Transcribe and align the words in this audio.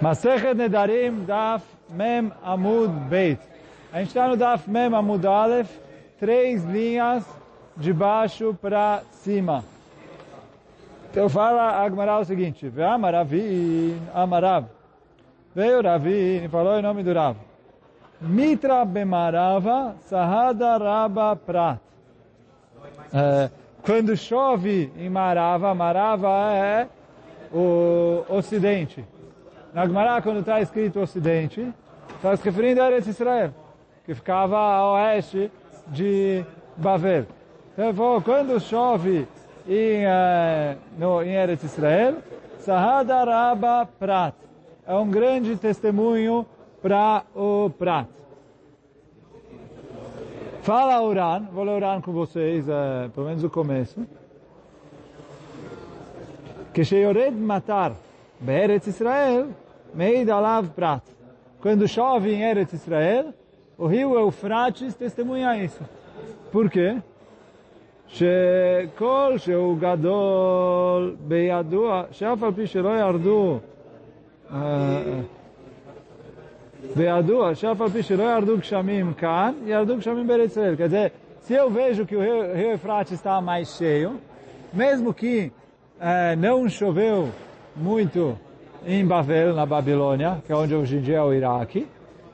Masechet 0.00 0.54
Nedarim, 0.54 1.24
Daf 1.24 1.64
Mem 1.90 2.32
Amud 2.42 2.90
Beit. 3.08 3.40
A 3.92 3.98
gente 3.98 4.08
está 4.08 4.28
no 4.28 4.36
Daf 4.36 4.68
Mem 4.68 4.94
Amud 4.94 5.26
Aleph, 5.26 5.70
três 6.18 6.64
linhas 6.64 7.24
de 7.76 7.92
baixo 7.92 8.56
para 8.60 9.02
cima. 9.12 9.64
Então 11.10 11.28
fala 11.28 11.84
Agmará 11.84 12.18
o 12.18 12.24
seguinte, 12.24 12.68
Ve'amaravin, 12.68 14.00
Amarav. 14.12 14.66
Veio 15.54 15.80
Ravin 15.80 16.44
e 16.44 16.48
falou 16.48 16.76
em 16.78 16.82
nome 16.82 17.04
do 17.04 17.12
Rav. 17.12 17.36
Mitra 18.20 18.84
Bemarava, 18.84 19.94
Sahada 20.00 20.76
Raba 20.76 21.36
Prat. 21.36 21.78
É, 23.12 23.48
quando 23.82 24.16
chove 24.16 24.92
em 24.96 25.08
Marava, 25.08 25.72
Marava 25.72 26.28
é 26.52 26.88
o 27.52 28.24
ocidente. 28.28 29.04
Na 29.74 29.86
Gemara, 29.86 30.22
quando 30.22 30.38
está 30.38 30.60
escrito 30.60 31.00
ocidente, 31.00 31.68
está 32.14 32.36
se 32.36 32.44
referindo 32.44 32.80
a 32.80 32.86
Eretz 32.86 33.08
Israel, 33.08 33.52
que 34.06 34.14
ficava 34.14 34.56
a 34.56 34.92
oeste 34.92 35.50
de 35.88 36.44
Bavel. 36.76 37.26
Então, 37.72 38.22
quando 38.22 38.60
chove 38.60 39.26
em, 39.68 40.06
uh, 40.06 40.78
no, 40.96 41.20
em 41.24 41.34
Eretz 41.34 41.64
Israel, 41.64 42.18
Sahada 42.60 43.24
Raba 43.24 43.88
Prat. 43.98 44.36
É 44.86 44.94
um 44.94 45.10
grande 45.10 45.56
testemunho 45.56 46.46
para 46.80 47.24
o 47.34 47.68
Prat. 47.76 48.06
Fala 50.62 51.02
Uran, 51.02 51.48
vou 51.52 51.64
ler 51.64 51.72
Uran 51.72 52.00
com 52.00 52.12
vocês, 52.12 52.64
uh, 52.68 53.10
pelo 53.12 53.26
menos 53.26 53.42
o 53.42 53.50
começo. 53.50 54.06
Que 56.72 56.84
Sheyored 56.84 57.36
Matar, 57.36 57.92
Beretz 58.38 58.86
Israel, 58.86 59.48
Meid 59.93 60.29
Alav 60.29 60.69
Prat. 60.69 61.03
Quando 61.61 61.87
chove 61.87 62.33
em 62.33 62.41
Eretz 62.41 62.73
Israel, 62.73 63.33
o 63.77 63.87
rio 63.87 64.17
Eufrates 64.17 64.95
testemunha 64.95 65.57
isso. 65.57 65.83
Por 66.51 66.69
quê? 66.69 66.97
שכל 68.09 69.33
שהוא 69.37 69.77
גדול 69.79 71.15
בידוע, 71.27 72.03
שאף 72.11 72.43
על 72.43 72.51
פי 72.53 72.67
שלא 72.67 72.89
ירדו, 72.89 73.59
בידוע, 76.95 77.55
שאף 77.55 77.81
על 77.81 77.89
פי 77.89 78.03
שלא 78.03 78.23
ירדו 78.23 78.57
גשמים 78.57 79.13
כאן, 79.13 79.53
ירדו 79.65 79.97
גשמים 79.97 80.27
בארץ 80.27 80.51
ישראל. 80.51 80.75
Quer 80.75 80.87
dizer, 80.87 81.11
se 81.41 81.53
eu 81.53 81.69
vejo 81.69 82.05
que 82.05 82.15
o 82.15 82.21
rio, 82.21 82.53
rio 82.53 82.71
Eufrates 82.71 83.11
está 83.11 83.39
mais 83.41 83.77
cheio, 83.77 84.19
mesmo 84.73 85.13
que 85.13 85.51
eh, 85.99 86.35
não 86.35 86.67
choveu 86.69 87.29
muito 87.75 88.37
em 88.86 89.04
Bavel, 89.06 89.54
na 89.54 89.64
Babilônia, 89.64 90.42
que 90.46 90.52
é 90.52 90.56
onde 90.56 90.74
hoje 90.74 90.96
em 90.96 91.00
dia 91.00 91.18
é 91.18 91.22
o 91.22 91.32
Iraque, 91.32 91.86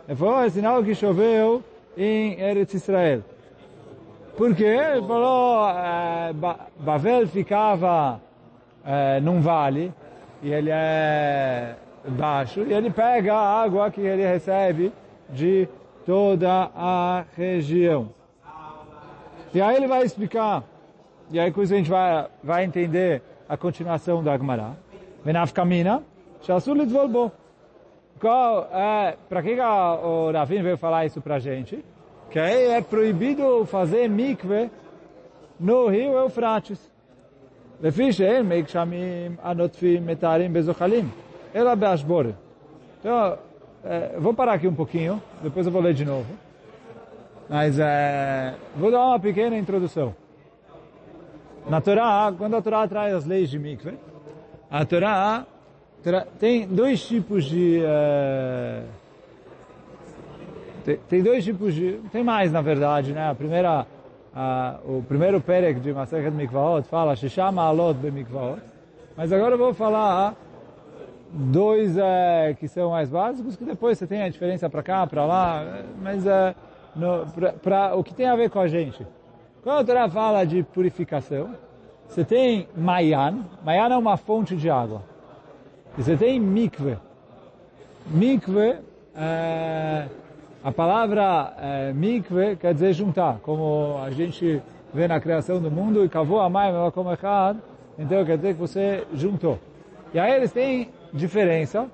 é 0.09 0.51
sinal 0.51 0.83
que 0.83 0.95
choveu 0.95 1.63
em 1.97 2.39
Eretz 2.41 2.75
Israel. 2.75 3.23
Porque 4.37 4.65
ele 4.65 5.07
falou, 5.07 5.69
é, 5.69 6.33
Bavel 6.79 7.29
ficava 7.29 8.21
é, 8.85 9.21
num 9.21 9.41
vale, 9.41 9.93
e 10.43 10.51
ele 10.51 10.71
é 10.73 11.77
baixo, 12.09 12.63
e 12.67 12.73
ele 12.73 12.91
pega 12.91 13.35
a 13.35 13.63
água 13.63 13.91
que 13.91 14.01
ele 14.01 14.27
recebe 14.27 14.93
de 15.29 15.69
toda 16.07 16.71
a 16.75 17.25
região. 17.37 18.09
E 19.53 19.61
aí 19.61 19.77
ele 19.77 19.87
vai 19.87 20.03
explicar, 20.05 20.65
e 21.31 21.39
aí 21.39 21.53
com 21.53 21.63
isso 21.63 21.75
a 21.75 21.77
gente 21.77 21.91
vai, 21.91 22.27
vai 22.43 22.65
entender 22.65 23.23
a 23.49 23.57
continuação 23.57 24.23
da 24.23 24.37
Gemara. 24.37 24.77
Venaf 25.25 25.53
Kamina, 26.40 26.42
Shasul 26.42 26.78
Litzvolbo. 26.78 27.32
Qual 28.20 28.70
é, 28.72 29.18
para 29.28 29.42
que 29.42 29.60
o 29.60 30.32
Ravin 30.32 30.62
veio 30.62 30.78
falar 30.78 31.06
isso 31.06 31.22
pra 31.22 31.40
gente? 31.40 31.84
Que 32.30 32.40
aí 32.40 32.70
é 32.72 32.82
proibido 32.82 33.66
fazer 33.66 34.10
mikve 34.10 34.70
no 35.60 35.88
rio 35.88 36.14
Eufrates. 36.14 36.96
לפי 37.82 38.14
שאין 38.14 38.50
מי 38.50 38.62
גשמים 38.62 39.36
הנוטפים 39.42 40.08
מטהרים 40.08 40.54
בזוחלים, 40.54 41.10
אלא 41.56 41.76
באשבורת. 41.76 42.36
Então, 43.00 43.38
é, 43.84 44.18
vou 44.18 44.34
parar 44.34 44.54
aqui 44.54 44.68
um 44.68 44.74
pouquinho, 44.74 45.22
depois 45.44 45.68
eu 45.68 45.72
vou 45.72 45.82
ler 45.82 45.94
de 45.94 46.06
novo. 46.06 46.26
Mas 47.50 47.78
é, 47.78 48.56
vou 48.76 48.90
dar 48.90 49.06
uma 49.06 49.20
pequena 49.20 49.58
introdução. 49.58 50.16
Na 51.70 51.82
Torá, 51.82 52.34
quando 52.36 52.56
a 52.56 52.62
Torá 52.62 52.88
traz 52.88 53.14
as 53.14 53.26
leis 53.26 53.50
de 53.50 53.60
mikve, 53.60 53.98
a 54.72 54.86
Torá 54.86 55.46
tem 56.39 56.67
dois 56.67 57.07
tipos 57.07 57.45
de... 57.45 57.81
Uh, 57.81 58.85
tem, 60.85 60.97
tem, 61.09 61.23
dois 61.23 61.45
tipos 61.45 61.75
de... 61.75 62.01
Tem 62.11 62.25
mais, 62.25 62.51
na 62.51 62.61
verdade, 62.61 63.13
né? 63.13 63.31
A 63.31 63.35
primeira... 63.35 63.87
O 64.85 65.03
primeiro 65.03 65.41
perek 65.41 65.81
de 65.81 65.93
Masechet 65.93 66.31
Mikvaot 66.31 66.87
fala 66.87 67.17
Shishama 67.17 67.63
Alot 67.63 67.99
Bemikvaot. 67.99 68.63
Mas 69.17 69.33
agora 69.33 69.55
eu 69.55 69.59
vou 69.59 69.75
falar 69.75 70.37
dois 71.33 71.97
uh, 71.97 72.55
que 72.59 72.69
são 72.69 72.91
mais 72.91 73.11
básicos, 73.11 73.57
que 73.57 73.65
depois 73.65 73.99
você 73.99 74.07
tem 74.07 74.23
a 74.23 74.29
diferença 74.29 74.71
para 74.71 74.83
cá, 74.83 75.07
para 75.07 75.25
lá, 75.25 75.83
mas 76.01 76.25
uh, 76.25 76.55
para 77.63 77.95
o 77.97 78.03
que 78.03 78.15
tem 78.15 78.27
a 78.27 78.37
ver 78.37 78.51
com 78.51 78.61
a 78.61 78.69
gente. 78.69 79.07
Quando 79.63 79.81
a 79.81 79.85
Torá 79.85 80.09
fala 80.09 80.45
de 80.45 80.63
purificação, 80.63 81.51
você 82.09 82.25
tem 82.25 82.67
Mayan. 82.77 83.45
Mayan 83.65 83.93
é 83.93 83.97
uma 83.97 84.17
fonte 84.17 84.57
de 84.57 84.71
água. 84.71 85.03
Você 86.01 86.17
tem 86.17 86.41
mikve. 86.41 86.97
Mikve, 88.07 88.79
é, 89.15 90.09
a 90.65 90.73
palavra 90.73 91.53
é, 91.59 91.93
mikve 91.93 92.57
quer 92.57 92.73
dizer 92.73 92.95
juntar, 92.95 93.39
como 93.43 93.99
a 94.03 94.11
gente 94.11 94.63
vê 94.95 95.07
na 95.07 95.21
criação 95.21 95.61
do 95.61 95.71
mundo, 95.71 96.03
e 96.03 96.09
cavou 96.09 96.41
a 96.41 96.49
mãe, 96.49 96.73
como 96.95 97.13
errado, 97.13 97.61
então 97.99 98.25
quer 98.25 98.39
dizer 98.39 98.55
que 98.55 98.61
você 98.61 99.07
juntou. 99.13 99.59
E 100.15 100.19
aí 100.19 100.33
eles 100.33 100.51
têm 100.51 100.89
diferença, 101.13 101.87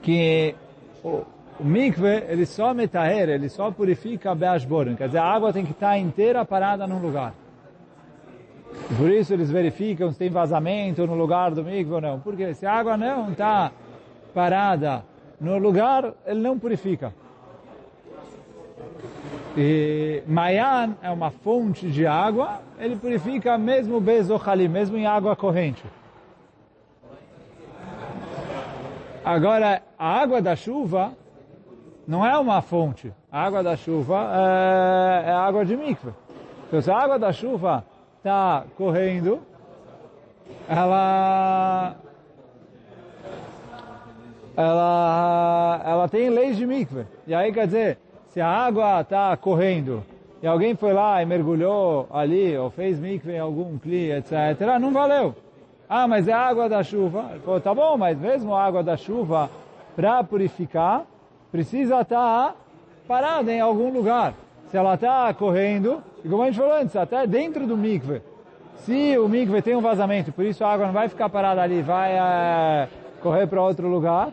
que 0.00 0.54
o, 1.02 1.24
o 1.58 1.64
mikve, 1.64 2.22
ele 2.28 2.46
só 2.46 2.72
metaher, 2.72 3.28
ele 3.28 3.48
só 3.48 3.72
purifica 3.72 4.36
beashboren, 4.36 4.94
quer 4.94 5.08
dizer, 5.08 5.18
a 5.18 5.24
água 5.24 5.52
tem 5.52 5.64
que 5.64 5.72
estar 5.72 5.98
inteira 5.98 6.44
parada 6.44 6.86
num 6.86 7.00
lugar. 7.00 7.34
Por 8.96 9.10
isso 9.10 9.34
eles 9.34 9.50
verificam 9.50 10.10
se 10.10 10.18
tem 10.18 10.30
vazamento 10.30 11.06
no 11.06 11.14
lugar 11.14 11.50
do 11.50 11.62
mikve 11.62 11.92
ou 11.92 12.00
não. 12.00 12.20
Porque 12.20 12.54
se 12.54 12.64
a 12.64 12.72
água 12.72 12.96
não 12.96 13.32
está 13.32 13.70
parada 14.32 15.04
no 15.40 15.58
lugar, 15.58 16.14
ele 16.26 16.40
não 16.40 16.58
purifica. 16.58 17.12
E 19.56 20.22
Mayan 20.26 20.96
é 21.02 21.10
uma 21.10 21.30
fonte 21.30 21.90
de 21.90 22.06
água, 22.06 22.60
ele 22.78 22.96
purifica 22.96 23.58
mesmo 23.58 24.00
Bezochali, 24.00 24.68
mesmo 24.68 24.96
em 24.96 25.06
água 25.06 25.34
corrente. 25.36 25.84
Agora, 29.24 29.82
a 29.98 30.20
água 30.20 30.40
da 30.40 30.56
chuva 30.56 31.12
não 32.06 32.24
é 32.24 32.38
uma 32.38 32.62
fonte. 32.62 33.12
A 33.30 33.42
água 33.42 33.62
da 33.62 33.76
chuva 33.76 34.30
é, 34.32 35.28
é 35.28 35.32
água 35.32 35.64
de 35.64 35.76
mikve. 35.76 36.12
Então, 36.66 36.80
se 36.80 36.90
a 36.90 36.96
água 36.96 37.18
da 37.18 37.32
chuva 37.32 37.84
está 38.18 38.64
correndo, 38.76 39.40
ela 40.68 41.94
ela 44.56 45.80
ela 45.84 46.08
tem 46.08 46.28
leis 46.28 46.56
de 46.56 46.66
mikve. 46.66 47.06
E 47.26 47.34
aí 47.34 47.52
quer 47.52 47.66
dizer, 47.66 47.98
se 48.28 48.40
a 48.40 48.48
água 48.48 49.00
está 49.00 49.36
correndo 49.36 50.04
e 50.42 50.46
alguém 50.46 50.74
foi 50.74 50.92
lá 50.92 51.22
e 51.22 51.26
mergulhou 51.26 52.08
ali 52.10 52.56
ou 52.56 52.70
fez 52.70 52.98
mikve 52.98 53.32
em 53.32 53.38
algum 53.38 53.78
cli, 53.78 54.12
etc., 54.12 54.78
não 54.80 54.92
valeu. 54.92 55.34
Ah, 55.88 56.06
mas 56.06 56.28
é 56.28 56.32
água 56.32 56.68
da 56.68 56.82
chuva. 56.82 57.30
Ele 57.30 57.40
falou, 57.40 57.60
tá 57.60 57.74
bom, 57.74 57.96
mas 57.96 58.18
mesmo 58.18 58.54
a 58.54 58.62
água 58.62 58.82
da 58.82 58.96
chuva, 58.96 59.48
para 59.96 60.22
purificar, 60.22 61.06
precisa 61.50 62.02
estar 62.02 62.48
tá 62.48 62.54
parada 63.06 63.50
em 63.50 63.60
algum 63.60 63.90
lugar. 63.90 64.34
Se 64.68 64.76
ela 64.76 64.94
está 64.94 65.32
correndo, 65.32 66.02
e 66.24 66.28
como 66.28 66.42
a 66.42 66.46
gente 66.46 66.58
falou 66.58 66.74
antes, 66.74 66.94
até 66.94 67.26
dentro 67.26 67.66
do 67.66 67.76
mikve, 67.76 68.22
se 68.76 69.18
o 69.18 69.28
mikve 69.28 69.62
tem 69.62 69.74
um 69.74 69.80
vazamento, 69.80 70.30
por 70.32 70.44
isso 70.44 70.64
a 70.64 70.72
água 70.72 70.86
não 70.86 70.92
vai 70.92 71.08
ficar 71.08 71.28
parada 71.28 71.62
ali, 71.62 71.82
vai 71.82 72.12
é, 72.12 72.88
correr 73.20 73.46
para 73.46 73.62
outro 73.62 73.88
lugar. 73.88 74.30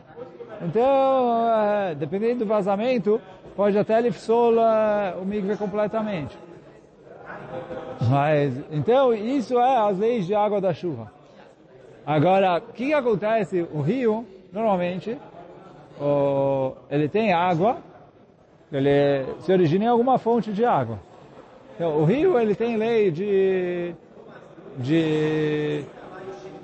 Então, 0.61 1.49
é, 1.53 1.95
dependendo 1.95 2.39
do 2.39 2.45
vazamento, 2.45 3.19
pode 3.55 3.77
até 3.77 3.99
lifsol 4.01 4.59
é, 4.59 5.15
o 5.21 5.25
mikve 5.25 5.55
completamente. 5.57 6.37
Mas, 8.09 8.53
então, 8.71 9.13
isso 9.13 9.57
é 9.57 9.77
as 9.77 9.97
leis 9.97 10.25
de 10.25 10.35
água 10.35 10.59
da 10.59 10.73
chuva. 10.73 11.11
Agora, 12.05 12.57
o 12.57 12.73
que 12.73 12.93
acontece? 12.93 13.67
O 13.73 13.81
rio, 13.81 14.25
normalmente, 14.51 15.17
o, 15.99 16.73
ele 16.89 17.07
tem 17.07 17.33
água, 17.33 17.77
ele 18.75 19.25
se 19.39 19.51
origina 19.51 19.85
em 19.85 19.87
alguma 19.87 20.17
fonte 20.17 20.51
de 20.51 20.65
água. 20.65 20.99
Então, 21.75 21.97
o 21.97 22.05
rio 22.05 22.39
ele 22.39 22.55
tem 22.55 22.77
lei 22.77 23.11
de 23.11 23.93
de 24.77 25.83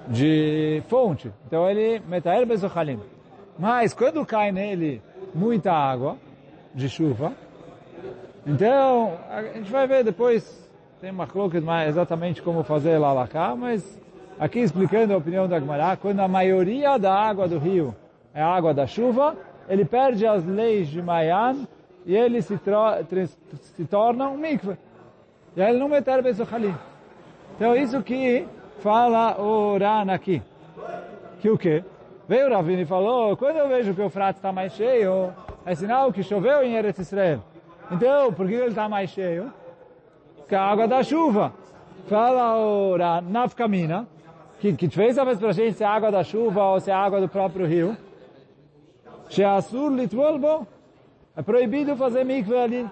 de 0.07 0.83
fonte. 0.87 1.31
Então 1.47 1.69
ele 1.69 2.01
metael 2.07 2.45
bezochalim. 2.45 2.99
Mas 3.57 3.93
quando 3.93 4.25
cai 4.25 4.51
nele 4.51 5.01
muita 5.33 5.71
água 5.71 6.17
de 6.73 6.89
chuva, 6.89 7.33
então 8.45 9.17
a 9.29 9.43
gente 9.43 9.71
vai 9.71 9.87
ver 9.87 10.03
depois, 10.03 10.69
tem 10.99 11.11
uma 11.11 11.27
coloca 11.27 11.57
exatamente 11.87 12.41
como 12.41 12.63
fazer 12.63 12.97
lá 12.97 13.13
lá 13.13 13.27
cá, 13.27 13.55
mas 13.55 13.99
aqui 14.39 14.59
explicando 14.59 15.13
a 15.13 15.17
opinião 15.17 15.47
da 15.47 15.59
Gemara, 15.59 15.95
quando 15.95 16.19
a 16.19 16.27
maioria 16.27 16.97
da 16.97 17.13
água 17.13 17.47
do 17.47 17.59
rio 17.59 17.95
é 18.33 18.41
água 18.41 18.73
da 18.73 18.87
chuva, 18.87 19.35
ele 19.69 19.85
perde 19.85 20.25
as 20.25 20.43
leis 20.45 20.87
de 20.87 21.01
Mayan 21.01 21.67
e 22.05 22.15
ele 22.15 22.41
se, 22.41 22.59
se 23.75 23.85
torna 23.85 24.29
um 24.29 24.37
mikve. 24.37 24.77
E 25.55 25.61
ele 25.61 25.77
não 25.77 25.89
meter 25.89 26.21
bezochalim. 26.21 26.75
Então 27.55 27.75
isso 27.75 28.01
que 28.01 28.47
fala 28.79 29.39
o 29.39 29.77
Ran 29.77 30.11
aqui. 30.11 30.41
Que 31.39 31.49
o 31.49 31.57
quê? 31.57 31.83
Veio 32.27 32.47
o 32.47 32.53
Ravini 32.53 32.83
e 32.83 32.85
falou, 32.85 33.35
quando 33.35 33.57
eu 33.57 33.67
vejo 33.67 33.93
que 33.93 34.01
o 34.01 34.09
frato 34.09 34.37
está 34.37 34.51
mais 34.51 34.73
cheio, 34.73 35.33
é 35.65 35.75
sinal 35.75 36.13
que 36.13 36.23
choveu 36.23 36.63
em 36.63 36.75
Eretz 36.75 36.99
Israel. 36.99 37.43
Então, 37.91 38.31
por 38.31 38.47
que 38.47 38.53
ele 38.53 38.67
está 38.67 38.87
mais 38.87 39.09
cheio? 39.09 39.51
Que 40.47 40.55
a 40.55 40.63
água 40.63 40.87
da 40.87 41.03
chuva. 41.03 41.53
Fala 42.07 42.57
o 42.57 42.95
Ran, 42.95 43.21
nafkamina, 43.21 44.07
que, 44.59 44.73
que 44.73 44.89
fez 44.89 45.17
a 45.17 45.23
vez 45.23 45.39
para 45.39 45.49
a 45.49 45.53
gente 45.53 45.73
se 45.73 45.83
é 45.83 45.87
água 45.87 46.11
da 46.11 46.23
chuva 46.23 46.63
ou 46.63 46.79
se 46.79 46.89
é 46.89 46.93
água 46.93 47.19
do 47.19 47.27
próprio 47.27 47.65
rio. 47.65 47.97
Sheasur 49.29 49.91
litvol 49.91 50.39
bo. 50.39 50.67
É 51.35 51.41
proibido 51.41 51.95
fazer 51.95 52.23
mikve 52.25 52.57
ali. 52.57 52.89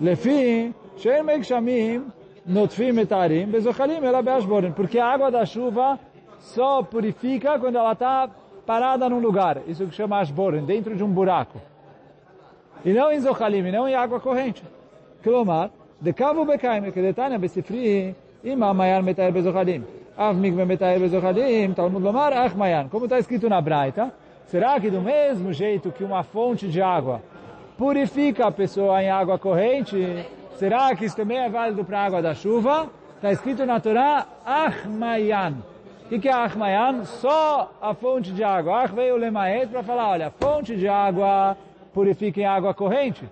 Lefi, 0.00 0.74
shein 0.96 1.24
megshamim, 1.24 2.06
notfim 2.46 2.98
etarim, 3.00 3.46
bezochalim 3.46 4.04
ela 4.04 4.22
beashboren. 4.22 4.72
Porque 4.72 4.98
a 4.98 5.06
água 5.06 5.30
da 5.30 5.44
chuva 5.44 5.98
só 6.38 6.82
purifica 6.82 7.58
quando 7.58 7.76
ela 7.76 7.92
está 7.92 8.28
parada 8.64 9.08
num 9.08 9.18
lugar. 9.18 9.62
Isso 9.66 9.86
que 9.86 9.94
chama 9.94 10.20
ashboren, 10.20 10.64
dentro 10.64 10.94
de 10.94 11.02
um 11.02 11.08
buraco. 11.08 11.60
E 12.84 12.92
não 12.92 13.10
em 13.10 13.20
zochalim, 13.20 13.70
não 13.72 13.88
em 13.88 13.94
água 13.94 14.20
corrente. 14.20 14.62
Klomar, 15.22 15.70
de 16.00 16.12
cavo 16.12 16.44
bekaim, 16.44 16.92
que 16.92 17.02
detanya 17.02 17.38
besifri, 17.38 18.14
ima 18.44 18.72
mayar 18.72 19.02
metair 19.02 19.32
bezochalim. 19.32 19.82
Av 20.16 20.36
mikve 20.36 20.64
metair 20.64 21.00
bezochalim, 21.00 21.74
talmud 21.74 22.02
lomar, 22.02 22.32
ach 22.32 22.54
mayan. 22.54 22.88
Como 22.88 23.06
está 23.06 23.18
escrito 23.18 23.48
na 23.48 23.60
Braita, 23.60 24.12
Será 24.46 24.78
que 24.78 24.90
do 24.90 25.00
mesmo 25.00 25.52
jeito 25.52 25.90
que 25.90 26.04
uma 26.04 26.22
fonte 26.22 26.68
de 26.68 26.80
água 26.80 27.20
purifica 27.76 28.46
a 28.46 28.52
pessoa 28.52 29.02
em 29.02 29.10
água 29.10 29.38
corrente, 29.38 30.24
será 30.56 30.94
que 30.94 31.04
isso 31.04 31.16
também 31.16 31.38
é 31.38 31.48
válido 31.48 31.84
para 31.84 31.98
a 31.98 32.04
água 32.04 32.22
da 32.22 32.32
chuva? 32.32 32.88
Está 33.16 33.32
escrito 33.32 33.66
na 33.66 33.80
Torá, 33.80 34.24
Achmayan. 34.44 35.54
O 36.04 36.20
que, 36.20 36.28
é 36.28 36.32
Achmayan? 36.32 37.04
Só 37.04 37.72
a 37.82 37.92
fonte 37.92 38.30
de 38.30 38.44
água. 38.44 38.84
Ach 38.84 38.92
veio 38.92 39.14
o 39.14 39.18
Lemaet 39.18 39.66
para 39.66 39.82
falar, 39.82 40.10
olha, 40.10 40.30
fonte 40.30 40.76
de 40.76 40.86
água 40.86 41.56
purifica 41.92 42.40
em 42.40 42.46
água 42.46 42.72
corrente, 42.72 43.28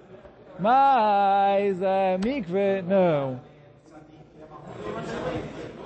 mas 0.58 1.80
é, 1.80 2.18
mikve 2.24 2.82
não. 2.82 3.38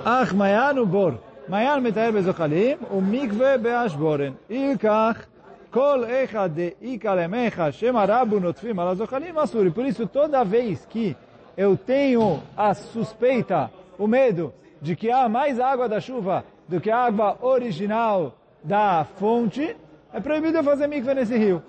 Achmayan 0.02 0.80
o 0.80 0.86
bor. 0.86 1.27
מעיין 1.48 1.83
מתאר 1.83 2.12
בזוחלים, 2.12 2.77
ומקווה 2.92 3.57
באשבורן. 3.57 4.33
אילקח, 4.50 5.25
כל 5.71 6.04
אחד 6.24 6.50
דאיקה 6.54 7.15
למחה, 7.15 7.71
שמא 7.71 8.06
רבו 8.07 8.39
נוטפים 8.39 8.80
על 8.80 8.88
הזוחלים, 8.88 9.38
אסורי. 9.38 9.69
Por 9.69 9.86
isso, 9.86 10.07
toda 10.07 10.44
vez 10.44 10.86
que 10.86 11.15
eu 11.57 11.77
tenho 11.77 12.42
a 12.57 12.74
suspeita, 12.74 13.71
o 13.98 14.07
medo, 14.07 14.54
de 14.81 14.95
que 14.95 15.10
há 15.12 15.27
mais 15.30 15.60
água 15.60 15.88
da 15.88 16.00
chuva 16.00 16.44
do 16.68 16.80
que 16.80 16.92
a 16.92 16.98
água 16.98 17.38
original 17.42 18.36
da 18.63 19.06
fonte, 19.19 19.75
é 20.13 20.19
proibido 20.19 20.57
eu 20.57 20.63
fazer 20.63 20.88
mikve 20.88 21.13
nesse 21.13 21.38
rio. 21.38 21.62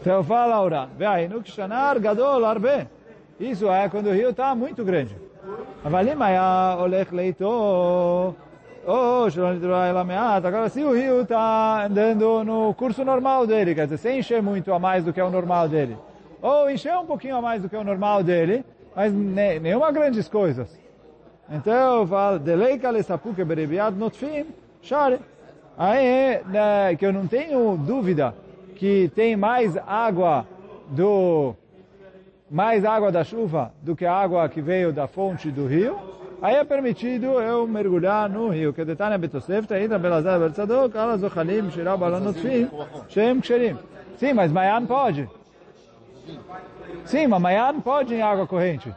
Então 0.00 0.22
fala, 0.22 0.62
Ura, 0.62 0.88
vai, 0.98 1.28
no 1.28 1.42
kshanar 1.42 1.98
gadol 1.98 2.44
arbe. 2.44 2.88
Isso 3.38 3.68
é 3.68 3.88
quando 3.88 4.06
o 4.06 4.12
rio 4.12 4.30
está 4.30 4.54
muito 4.54 4.84
grande. 4.84 5.16
אבל 5.84 6.08
אם 6.08 6.22
היה 6.22 6.76
הולך 6.78 7.12
לאיתו, 7.12 8.32
ou 8.86 9.30
שלא 9.30 9.52
נדרה 9.52 9.90
אלא 9.90 10.04
מעט, 10.04 10.44
agora 10.44 10.68
se 10.68 10.84
o 10.84 10.92
rio 10.92 11.22
está 11.22 11.86
andando 11.86 12.44
no 12.44 12.72
curso 12.74 13.04
normal 13.04 13.46
dele, 13.46 13.74
quer 13.74 13.84
dizer, 13.86 13.98
sem 13.98 14.18
encher 14.20 14.40
muito 14.40 14.72
a 14.72 14.78
mais 14.78 15.04
do 15.04 15.12
que 15.12 15.18
é 15.18 15.24
o 15.24 15.30
normal 15.30 15.68
dele, 15.68 15.96
ou 16.40 16.70
encher 16.70 16.96
um 16.96 17.04
pouquinho 17.04 17.36
a 17.36 17.42
mais 17.42 17.60
do 17.60 17.68
que 17.68 17.74
é 17.74 17.78
o 17.78 17.84
normal 17.84 18.22
dele, 18.22 18.64
mas 18.94 19.12
ne, 19.12 19.58
nenhuma 19.58 19.90
grandes 19.90 20.28
coisas. 20.28 20.68
Então, 21.50 22.06
fala, 22.06 22.38
deleika 22.38 22.90
le 22.90 23.02
sapuke 23.02 23.44
berebiad 23.44 23.96
notfim, 23.96 24.46
share. 24.82 25.18
Aí, 25.76 26.40
né, 26.46 26.96
que 26.96 27.04
eu 27.04 27.12
não 27.12 27.26
tenho 27.26 27.76
dúvida 27.76 28.34
que 28.76 29.10
tem 29.14 29.36
mais 29.36 29.76
água 29.86 30.46
do 30.88 31.54
mais 32.51 32.83
água 32.83 33.09
da 33.13 33.23
chuva 33.23 33.71
do 33.81 33.95
que 33.95 34.05
a 34.05 34.13
água 34.13 34.49
que 34.49 34.61
veio 34.61 34.91
da 34.91 35.07
fonte 35.07 35.49
do 35.49 35.65
rio, 35.65 35.97
aí 36.41 36.55
é 36.55 36.63
permitido 36.65 37.39
eu 37.39 37.65
mergulhar 37.65 38.29
no 38.29 38.49
rio. 38.49 38.73
Que 38.73 38.83
detalhe 38.83 39.17
betosefta, 39.17 39.75
ainda 39.75 39.97
belazar 39.97 40.37
bertzadok, 40.37 40.97
ala 40.97 41.17
zochalim, 41.17 41.71
shirah 41.71 41.95
balanotfim, 41.95 42.69
shem 43.07 43.39
ksherim. 43.39 43.77
Sim, 44.17 44.33
mas 44.33 44.51
Mayan 44.51 44.85
pode. 44.85 45.29
Sim, 47.05 47.27
mas 47.27 47.41
Mayan 47.41 47.79
pode 47.79 48.13
em 48.13 48.21
água 48.21 48.45
corrente. 48.45 48.93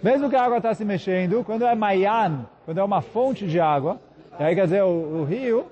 Mesmo 0.00 0.30
que 0.30 0.36
a 0.36 0.44
água 0.44 0.58
está 0.58 0.72
se 0.72 0.84
mexendo, 0.84 1.42
quando 1.42 1.66
é 1.66 1.74
Mayan, 1.74 2.46
quando 2.64 2.78
é 2.78 2.84
uma 2.84 3.00
fonte 3.00 3.48
de 3.48 3.58
água, 3.58 3.98
e 4.38 4.44
aí 4.44 4.54
quer 4.54 4.64
dizer 4.64 4.84
o, 4.84 5.22
o 5.22 5.24
rio, 5.24 5.66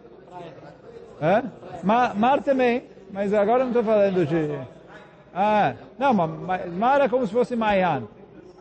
é? 1.21 1.45
mar, 1.85 2.13
mar 2.17 2.43
também, 2.43 2.83
mas 3.13 3.33
agora 3.33 3.61
não 3.61 3.69
estou 3.69 3.85
falando 3.85 4.27
de 4.27 4.76
ah, 5.39 5.75
não, 5.99 6.15
mas 6.15 6.73
mar 6.73 6.99
é 7.03 7.09
como 7.11 7.27
se 7.27 7.33
fosse 7.33 7.55
Mayan. 7.55 8.05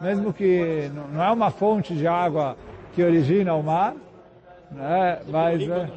Mesmo 0.02 0.34
que 0.34 0.92
não 1.14 1.24
é 1.24 1.32
uma 1.32 1.50
fonte 1.50 1.96
de 1.96 2.06
água 2.06 2.58
que 2.94 3.02
origina 3.02 3.54
o 3.54 3.64
mar, 3.64 3.94
né? 4.70 5.20
mas... 5.30 5.62
É, 5.62 5.90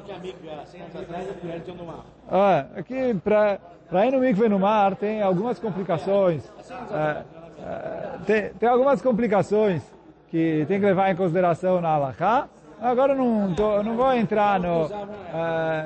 é, 2.31 2.79
aqui, 2.79 3.15
para 3.25 4.07
ir 4.07 4.13
no 4.13 4.21
mikve 4.21 4.49
no 4.49 4.61
mar, 4.61 4.95
tem 4.95 5.21
algumas 5.21 5.59
complicações. 5.59 6.49
É, 6.93 7.23
é, 7.61 8.19
tem, 8.25 8.51
tem 8.51 8.69
algumas 8.69 9.03
complicações 9.03 9.83
que 10.31 10.65
tem 10.69 10.79
que 10.79 10.87
levar 10.87 11.11
em 11.11 11.17
consideração 11.17 11.81
na 11.81 11.89
Alaha. 11.89 12.49
Agora 12.81 13.13
não, 13.13 13.53
tô, 13.55 13.83
não 13.83 13.97
vou 13.97 14.13
entrar 14.13 14.61
no, 14.61 14.87
uh, 14.87 14.91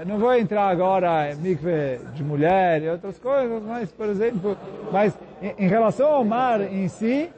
não 0.07 0.19
vou 0.19 0.35
entrar 0.35 0.69
agora 0.69 1.33
em 1.33 1.37
mikve 1.37 1.99
de 2.13 2.23
mulher 2.23 2.83
e 2.83 2.89
outras 2.91 3.19
coisas, 3.19 3.63
mas 3.63 3.91
por 3.91 4.07
exemplo, 4.07 4.59
mas 4.91 5.19
em, 5.41 5.65
em, 5.65 5.69
relação 5.69 6.13
ao 6.13 6.23
mar 6.23 6.61
em 6.61 6.87
si, 6.89 7.31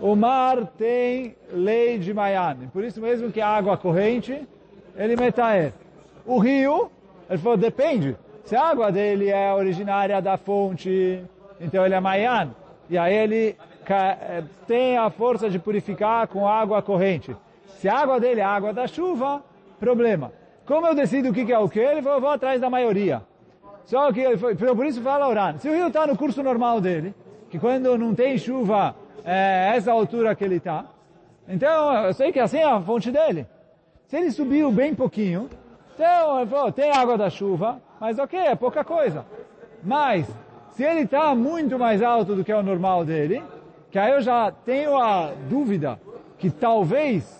o 0.00 0.14
mar 0.14 0.64
tem 0.78 1.34
lei 1.52 1.98
de 1.98 2.14
Miami. 2.14 2.68
Por 2.68 2.84
isso 2.84 3.00
mesmo 3.00 3.32
que 3.32 3.40
a 3.40 3.48
água 3.48 3.76
corrente, 3.76 4.46
ele 4.96 5.16
metaer. 5.16 5.72
O 6.24 6.38
rio, 6.38 6.88
ele 7.28 7.38
falou, 7.38 7.58
depende. 7.58 8.16
Se 8.44 8.54
a 8.54 8.68
água 8.68 8.92
dele 8.92 9.28
é 9.28 9.52
originária 9.52 10.22
da 10.22 10.36
fonte, 10.36 11.20
então 11.60 11.84
ele 11.84 11.94
é 11.94 12.00
Mayan. 12.00 12.50
E 12.88 12.96
aí 12.96 13.14
ele 13.14 13.56
eh, 13.88 14.42
tem 14.68 14.96
a 14.96 15.10
força 15.10 15.50
de 15.50 15.58
purificar 15.58 16.28
com 16.28 16.46
água 16.46 16.80
corrente. 16.80 17.36
Se 17.78 17.88
a 17.88 17.98
água 17.98 18.20
dele 18.20 18.40
é 18.40 18.44
a 18.44 18.50
água 18.50 18.72
da 18.72 18.86
chuva, 18.86 19.42
problema. 19.78 20.32
Como 20.66 20.86
eu 20.86 20.94
decido 20.94 21.30
o 21.30 21.32
que 21.32 21.52
é 21.52 21.58
o 21.58 21.68
que? 21.68 21.80
Ele 21.80 22.02
falou, 22.02 22.18
eu 22.18 22.20
vou 22.20 22.30
atrás 22.30 22.60
da 22.60 22.70
maioria. 22.70 23.22
Só 23.84 24.12
que 24.12 24.20
ele 24.20 24.36
foi, 24.36 24.54
por 24.54 24.86
isso 24.86 25.02
fala 25.02 25.28
Oran. 25.28 25.58
Se 25.58 25.68
o 25.68 25.74
rio 25.74 25.88
está 25.88 26.06
no 26.06 26.16
curso 26.16 26.42
normal 26.42 26.80
dele, 26.80 27.14
que 27.48 27.58
quando 27.58 27.98
não 27.98 28.14
tem 28.14 28.38
chuva, 28.38 28.94
é 29.24 29.72
essa 29.74 29.90
altura 29.90 30.34
que 30.34 30.44
ele 30.44 30.56
está, 30.56 30.84
então 31.48 31.92
eu 32.04 32.14
sei 32.14 32.30
que 32.30 32.38
assim 32.38 32.58
é 32.58 32.64
a 32.64 32.80
fonte 32.80 33.10
dele. 33.10 33.46
Se 34.06 34.16
ele 34.16 34.30
subiu 34.30 34.70
bem 34.70 34.94
pouquinho, 34.94 35.50
então 35.94 36.40
ele 36.40 36.50
falou, 36.50 36.70
tem 36.70 36.92
água 36.92 37.18
da 37.18 37.28
chuva, 37.28 37.80
mas 37.98 38.18
ok, 38.18 38.38
é 38.38 38.54
pouca 38.54 38.84
coisa. 38.84 39.26
Mas, 39.82 40.28
se 40.70 40.84
ele 40.84 41.00
está 41.00 41.34
muito 41.34 41.78
mais 41.78 42.02
alto 42.02 42.36
do 42.36 42.44
que 42.44 42.52
é 42.52 42.56
o 42.56 42.62
normal 42.62 43.04
dele, 43.04 43.42
que 43.90 43.98
aí 43.98 44.12
eu 44.12 44.20
já 44.20 44.52
tenho 44.52 44.96
a 44.96 45.32
dúvida 45.48 46.00
que 46.38 46.48
talvez 46.48 47.39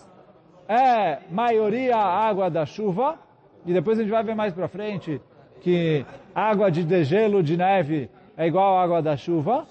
é 0.71 1.19
maioria 1.29 1.97
água 1.97 2.49
da 2.49 2.65
chuva, 2.65 3.19
e 3.65 3.73
depois 3.73 3.99
a 3.99 4.03
gente 4.03 4.11
vai 4.11 4.23
ver 4.23 4.35
mais 4.35 4.53
para 4.53 4.69
frente 4.69 5.21
que 5.59 6.05
água 6.33 6.71
de 6.71 6.83
degelo, 6.83 7.43
de 7.43 7.57
neve, 7.57 8.09
é 8.37 8.47
igual 8.47 8.77
à 8.77 8.83
água 8.83 9.01
da 9.01 9.17
chuva. 9.17 9.67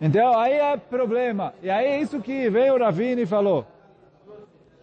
Então, 0.00 0.38
aí 0.38 0.54
é 0.54 0.76
problema. 0.78 1.52
E 1.62 1.68
aí 1.70 1.86
é 1.86 2.00
isso 2.00 2.18
que 2.20 2.48
veio 2.48 2.74
o 2.74 2.78
Ravini 2.78 3.22
e 3.22 3.26
falou. 3.26 3.66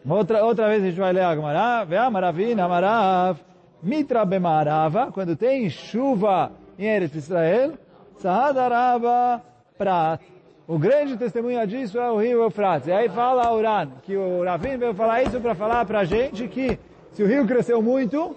Outra, 0.08 0.46
outra 0.46 0.68
vez 0.70 0.84
a 0.84 0.86
gente 0.86 1.00
vai 1.00 1.12
ler 1.12 1.24
a 1.24 1.36
Gemara. 1.36 1.84
Ve'am 1.84 2.14
Ravina 2.14 2.68
Marav, 2.68 3.40
Mitra 3.82 4.24
Bemarava, 4.24 5.12
quando 5.12 5.36
tem 5.36 5.68
chuva 5.70 6.52
em 6.78 6.86
Eretz 6.86 7.16
Israel, 7.16 7.74
Sahadarava 8.18 9.42
Prat. 9.78 10.22
O 10.68 10.78
grande 10.78 11.18
testemunha 11.18 11.66
disso 11.66 12.00
é 12.00 12.10
o 12.12 12.18
rio 12.18 12.44
Eufrates. 12.44 12.88
E 12.88 12.92
aí 12.92 13.10
fala 13.10 13.54
Uran, 13.54 13.90
que 14.04 14.16
o 14.16 14.44
Ravim 14.44 14.78
veio 14.78 14.94
falar 14.94 15.24
isso 15.24 15.40
para 15.40 15.56
falar 15.56 15.86
para 15.86 16.00
a 16.00 16.06
gente 16.06 16.48
que 16.48 16.80
Se 17.14 17.22
o 17.24 17.28
rio 17.28 17.46
cresceu 17.46 17.82
muito, 17.82 18.36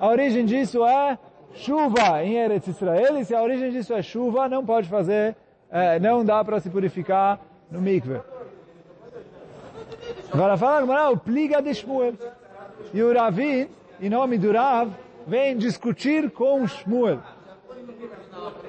a 0.00 0.08
origem 0.08 0.46
disso 0.46 0.84
é 0.86 1.18
chuva 1.54 2.24
em 2.24 2.36
Eretz 2.36 2.68
Israel, 2.68 3.18
e 3.18 3.24
se 3.24 3.34
a 3.34 3.42
origem 3.42 3.70
disso 3.70 3.92
é 3.92 4.00
chuva, 4.00 4.48
não 4.48 4.64
pode 4.64 4.88
fazer, 4.88 5.36
é, 5.70 6.00
não 6.00 6.24
dá 6.24 6.42
para 6.42 6.58
se 6.58 6.70
purificar 6.70 7.38
no 7.70 7.82
mikve. 7.82 8.20
Agora 10.32 10.56
fala 10.56 11.10
o 11.10 11.18
pliga 11.18 11.60
de 11.60 11.74
Shmuel. 11.74 12.14
E 12.94 13.02
o 13.02 13.12
Ravi, 13.12 13.68
em 14.00 14.08
nome 14.08 14.38
do 14.38 14.50
Rav, 14.52 14.90
vem 15.26 15.56
discutir 15.56 16.30
com 16.30 16.66
Shmuel. 16.66 17.20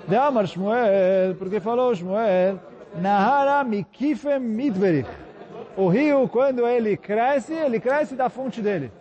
De 0.07 0.15
Amar 0.15 0.47
Shmuel, 0.47 1.35
porque 1.37 1.59
falou 1.59 1.95
Shmuel, 1.95 2.59
Nahara 2.95 3.63
mikifem 3.63 4.39
mitverich. 4.39 5.09
O 5.75 5.87
rio, 5.87 6.27
quando 6.27 6.67
ele 6.67 6.95
cresce, 6.97 7.53
ele 7.53 7.79
cresce 7.79 8.15
da 8.15 8.29
fonte 8.29 8.61
dele. 8.61 8.91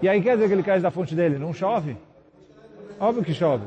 E 0.00 0.08
aí 0.08 0.22
quer 0.22 0.36
dizer 0.36 0.48
que 0.48 0.54
ele 0.54 0.62
cresce 0.62 0.82
da 0.82 0.90
fonte 0.90 1.14
dele? 1.14 1.38
Não 1.38 1.52
chove? 1.52 1.96
Óbvio 2.98 3.24
que 3.24 3.34
chove. 3.34 3.64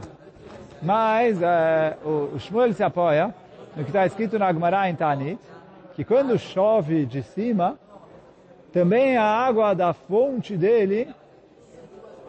Mas 0.82 1.42
é, 1.42 1.98
o, 2.04 2.40
Shmuel 2.40 2.74
se 2.74 2.84
apoia 2.84 3.34
no 3.76 3.84
que 3.84 3.90
está 3.90 4.06
escrito 4.06 4.40
na 4.40 4.52
Gemara 4.52 4.90
em 4.90 4.96
Tanit, 4.96 5.40
que 5.96 6.04
quando 6.04 6.40
chove 6.40 7.06
de 7.06 7.22
cima, 7.22 7.78
também 8.72 9.18
a 9.18 9.24
água 9.24 9.74
da 9.74 9.94
fonte 9.94 10.56
dele 10.56 11.08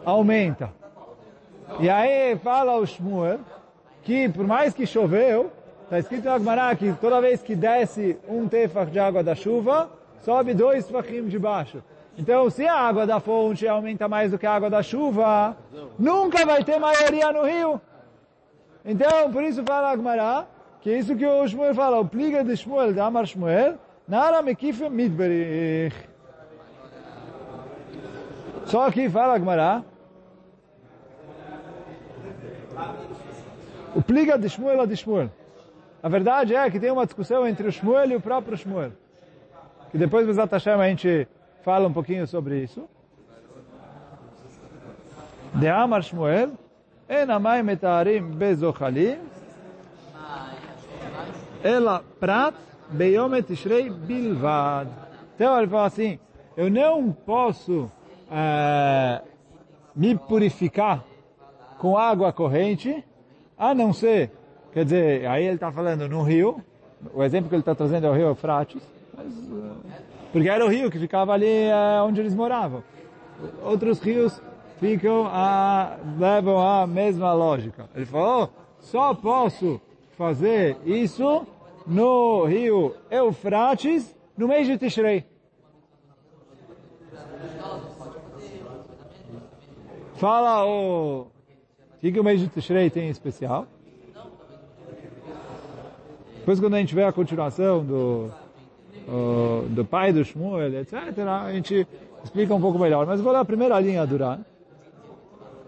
aumenta. 0.03 0.80
E 1.79 1.89
aí 1.89 2.35
fala 2.37 2.75
o 2.77 2.85
Shmuel 2.85 3.39
que 4.03 4.27
por 4.29 4.45
mais 4.45 4.73
que 4.73 4.85
choveu, 4.85 5.51
está 5.83 5.99
escrito 5.99 6.25
na 6.25 6.37
Gemara 6.37 6.75
que 6.75 6.91
toda 6.93 7.21
vez 7.21 7.41
que 7.41 7.55
desce 7.55 8.17
um 8.27 8.47
tefach 8.47 8.89
de 8.91 8.99
água 8.99 9.23
da 9.23 9.35
chuva, 9.35 9.89
sobe 10.21 10.53
dois 10.53 10.85
tefachim 10.85 11.27
de 11.27 11.37
baixo. 11.37 11.83
Então, 12.17 12.49
se 12.49 12.67
a 12.67 12.75
água 12.75 13.07
da 13.07 13.19
fonte 13.19 13.67
aumenta 13.67 14.07
mais 14.07 14.31
do 14.31 14.37
que 14.37 14.45
a 14.45 14.53
água 14.53 14.69
da 14.69 14.83
chuva, 14.83 15.55
nunca 15.97 16.45
vai 16.45 16.63
ter 16.63 16.77
maioria 16.79 17.31
no 17.31 17.43
rio. 17.43 17.81
Então, 18.83 19.31
por 19.31 19.43
isso 19.43 19.63
fala 19.63 19.91
a 19.91 19.95
Gemara, 19.95 20.47
que 20.81 20.89
é 20.89 20.97
isso 20.97 21.15
que 21.15 21.25
o 21.25 21.47
Shmuel 21.47 21.73
fala, 21.73 21.99
o 21.99 22.05
pliga 22.05 22.43
de 22.43 22.55
Shmuel, 22.57 22.93
de 22.93 22.99
Amar 22.99 23.25
Shmuel, 23.25 23.75
Nara 24.07 24.41
mekifem 24.41 24.89
midberich. 24.89 25.95
Só 28.65 28.91
que 28.91 29.09
fala 29.09 29.35
a 29.35 29.81
o 33.95 34.01
pliga 34.01 34.37
de 34.37 34.49
Shmuel 34.49 34.81
é 34.81 34.85
de 34.85 34.95
Shmuel. 34.95 35.29
A 36.03 36.09
verdade 36.09 36.55
é 36.55 36.69
que 36.69 36.79
tem 36.79 36.91
uma 36.91 37.05
discussão 37.05 37.47
entre 37.47 37.67
o 37.67 37.71
Shmuel 37.71 38.11
e 38.11 38.15
o 38.15 38.21
próprio 38.21 38.57
Shmuel. 38.57 38.91
Que 39.91 39.97
depois, 39.97 40.25
Bezat 40.25 40.51
Hashem, 40.51 40.73
a 40.73 40.87
gente 40.87 41.27
fala 41.63 41.87
um 41.87 41.93
pouquinho 41.93 42.25
sobre 42.25 42.63
isso. 42.63 42.87
De 45.53 45.67
Amar 45.67 46.01
Shmuel, 46.01 46.51
En 47.13 47.29
amai 47.29 47.61
metarim 47.61 48.23
bezochalim, 48.39 49.19
ela 51.61 52.01
prat 52.21 52.55
beyom 52.89 53.41
tishrei 53.41 53.89
bilvad. 53.89 54.87
Então 55.35 55.57
ele 55.57 55.67
fala 55.67 55.87
assim, 55.87 56.17
eu 56.55 56.69
não 56.69 57.11
posso 57.11 57.91
uh, 58.31 59.27
me 59.93 60.17
purificar 60.17 61.03
com 61.79 61.97
água 61.97 62.31
corrente, 62.31 63.03
a 63.61 63.75
não 63.75 63.93
ser, 63.93 64.31
quer 64.73 64.83
dizer, 64.83 65.27
aí 65.27 65.45
ele 65.45 65.53
está 65.53 65.71
falando 65.71 66.09
no 66.09 66.23
rio, 66.23 66.59
o 67.13 67.23
exemplo 67.23 67.47
que 67.47 67.53
ele 67.53 67.61
está 67.61 67.75
trazendo 67.75 68.07
é 68.07 68.09
o 68.09 68.13
rio 68.13 68.27
Eufrates, 68.29 68.81
uh, 69.13 69.75
porque 70.31 70.49
era 70.49 70.65
o 70.65 70.67
rio 70.67 70.89
que 70.89 70.97
ficava 70.97 71.33
ali 71.33 71.67
uh, 71.67 72.03
onde 72.03 72.19
eles 72.19 72.33
moravam. 72.33 72.83
Outros 73.63 73.99
rios 73.99 74.41
ficam 74.79 75.27
a, 75.27 75.95
levam 76.17 76.59
a 76.59 76.87
mesma 76.87 77.33
lógica. 77.33 77.87
Ele 77.95 78.07
falou, 78.07 78.49
só 78.79 79.13
posso 79.13 79.79
fazer 80.17 80.77
isso 80.83 81.45
no 81.85 82.45
rio 82.45 82.95
Eufrates 83.11 84.17
no 84.35 84.47
mês 84.47 84.65
de 84.65 84.75
Tishrei. 84.79 85.23
Fala 90.15 90.65
o... 90.65 91.30
O 92.03 92.11
que, 92.11 92.19
o 92.19 92.23
mês 92.23 92.39
de 92.41 92.47
Tishrei 92.47 92.89
tem 92.89 93.07
em 93.07 93.11
especial? 93.11 93.67
Depois 96.37 96.59
quando 96.59 96.73
a 96.73 96.79
gente 96.79 96.95
vê 96.95 97.03
a 97.03 97.11
continuação 97.11 97.85
do, 97.85 98.31
do 99.69 99.85
pai 99.85 100.11
do 100.11 100.25
Shmuel, 100.25 100.79
etc., 100.79 100.95
a 101.27 101.53
gente 101.53 101.87
explica 102.23 102.55
um 102.55 102.59
pouco 102.59 102.79
melhor. 102.79 103.05
Mas 103.05 103.21
vou 103.21 103.31
ler 103.31 103.37
a 103.37 103.45
primeira 103.45 103.79
linha 103.79 104.07
do 104.07 104.17
Ran. 104.17 104.39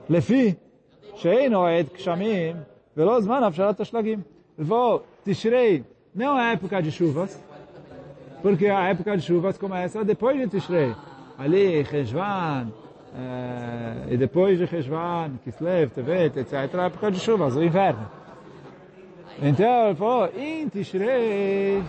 Lefi, 0.10 0.58
sheino 1.18 1.70
et 1.70 1.92
kshamim, 1.94 2.56
velo 2.96 3.22
zman 3.22 3.46
afsharat 3.46 3.80
ashlagim. 3.80 4.24
Vou, 4.58 5.06
Tishrei, 5.24 5.86
não 6.16 6.40
é 6.40 6.54
época 6.54 6.82
de 6.82 6.92
chuvas, 6.92 7.40
porque 8.42 8.66
a 8.66 8.90
época 8.90 9.16
de 9.16 9.22
chuvas 9.24 9.56
começa 9.56 10.04
depois 10.04 10.36
de 10.40 10.48
Tishrei. 10.48 10.96
Ali, 11.38 11.84
Rejvan, 11.84 12.68
é, 12.70 12.83
e 14.10 14.18
depois 14.18 14.58
de 14.58 14.66
Rejvan, 14.66 15.34
Kislev, 15.44 15.92
Tevet, 15.92 16.40
etc. 16.40 16.54
A 16.76 16.84
época 16.86 17.12
de 17.12 17.20
chuvas, 17.20 17.56
o 17.56 17.64
inverno. 17.64 18.10
Então 19.42 19.88
ele 19.88 19.96
falou, 19.96 20.30
em 20.36 20.68
Tishrei, 20.70 21.84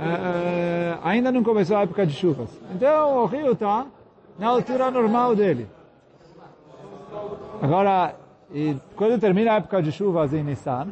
é, 0.00 0.98
ainda 1.02 1.32
não 1.32 1.42
começou 1.42 1.76
a 1.76 1.82
época 1.82 2.06
de 2.06 2.12
chuvas. 2.12 2.48
Então 2.74 3.18
o 3.18 3.26
rio 3.26 3.52
está 3.52 3.86
na 4.38 4.48
altura 4.48 4.90
normal 4.90 5.34
dele. 5.34 5.68
Agora, 7.60 8.14
quando 8.94 9.20
termina 9.20 9.52
a 9.52 9.56
época 9.56 9.82
de 9.82 9.90
chuvas 9.90 10.32
em 10.32 10.44
Nissan, 10.44 10.88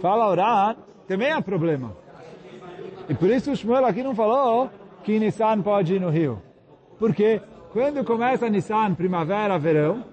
fala 0.00 0.28
orar, 0.28 0.76
também 1.06 1.32
há 1.32 1.40
problema. 1.42 1.92
E 3.08 3.14
por 3.14 3.30
isso 3.30 3.50
o 3.50 3.56
Shmuel 3.56 3.86
aqui 3.86 4.02
não 4.02 4.14
falou 4.14 4.70
que 5.02 5.18
Nissan 5.18 5.60
pode 5.62 5.94
ir 5.94 6.00
no 6.00 6.10
rio. 6.10 6.40
Porque 6.98 7.40
quando 7.72 8.04
começa 8.04 8.48
Nissan, 8.48 8.94
primavera, 8.94 9.58
verão, 9.58 10.04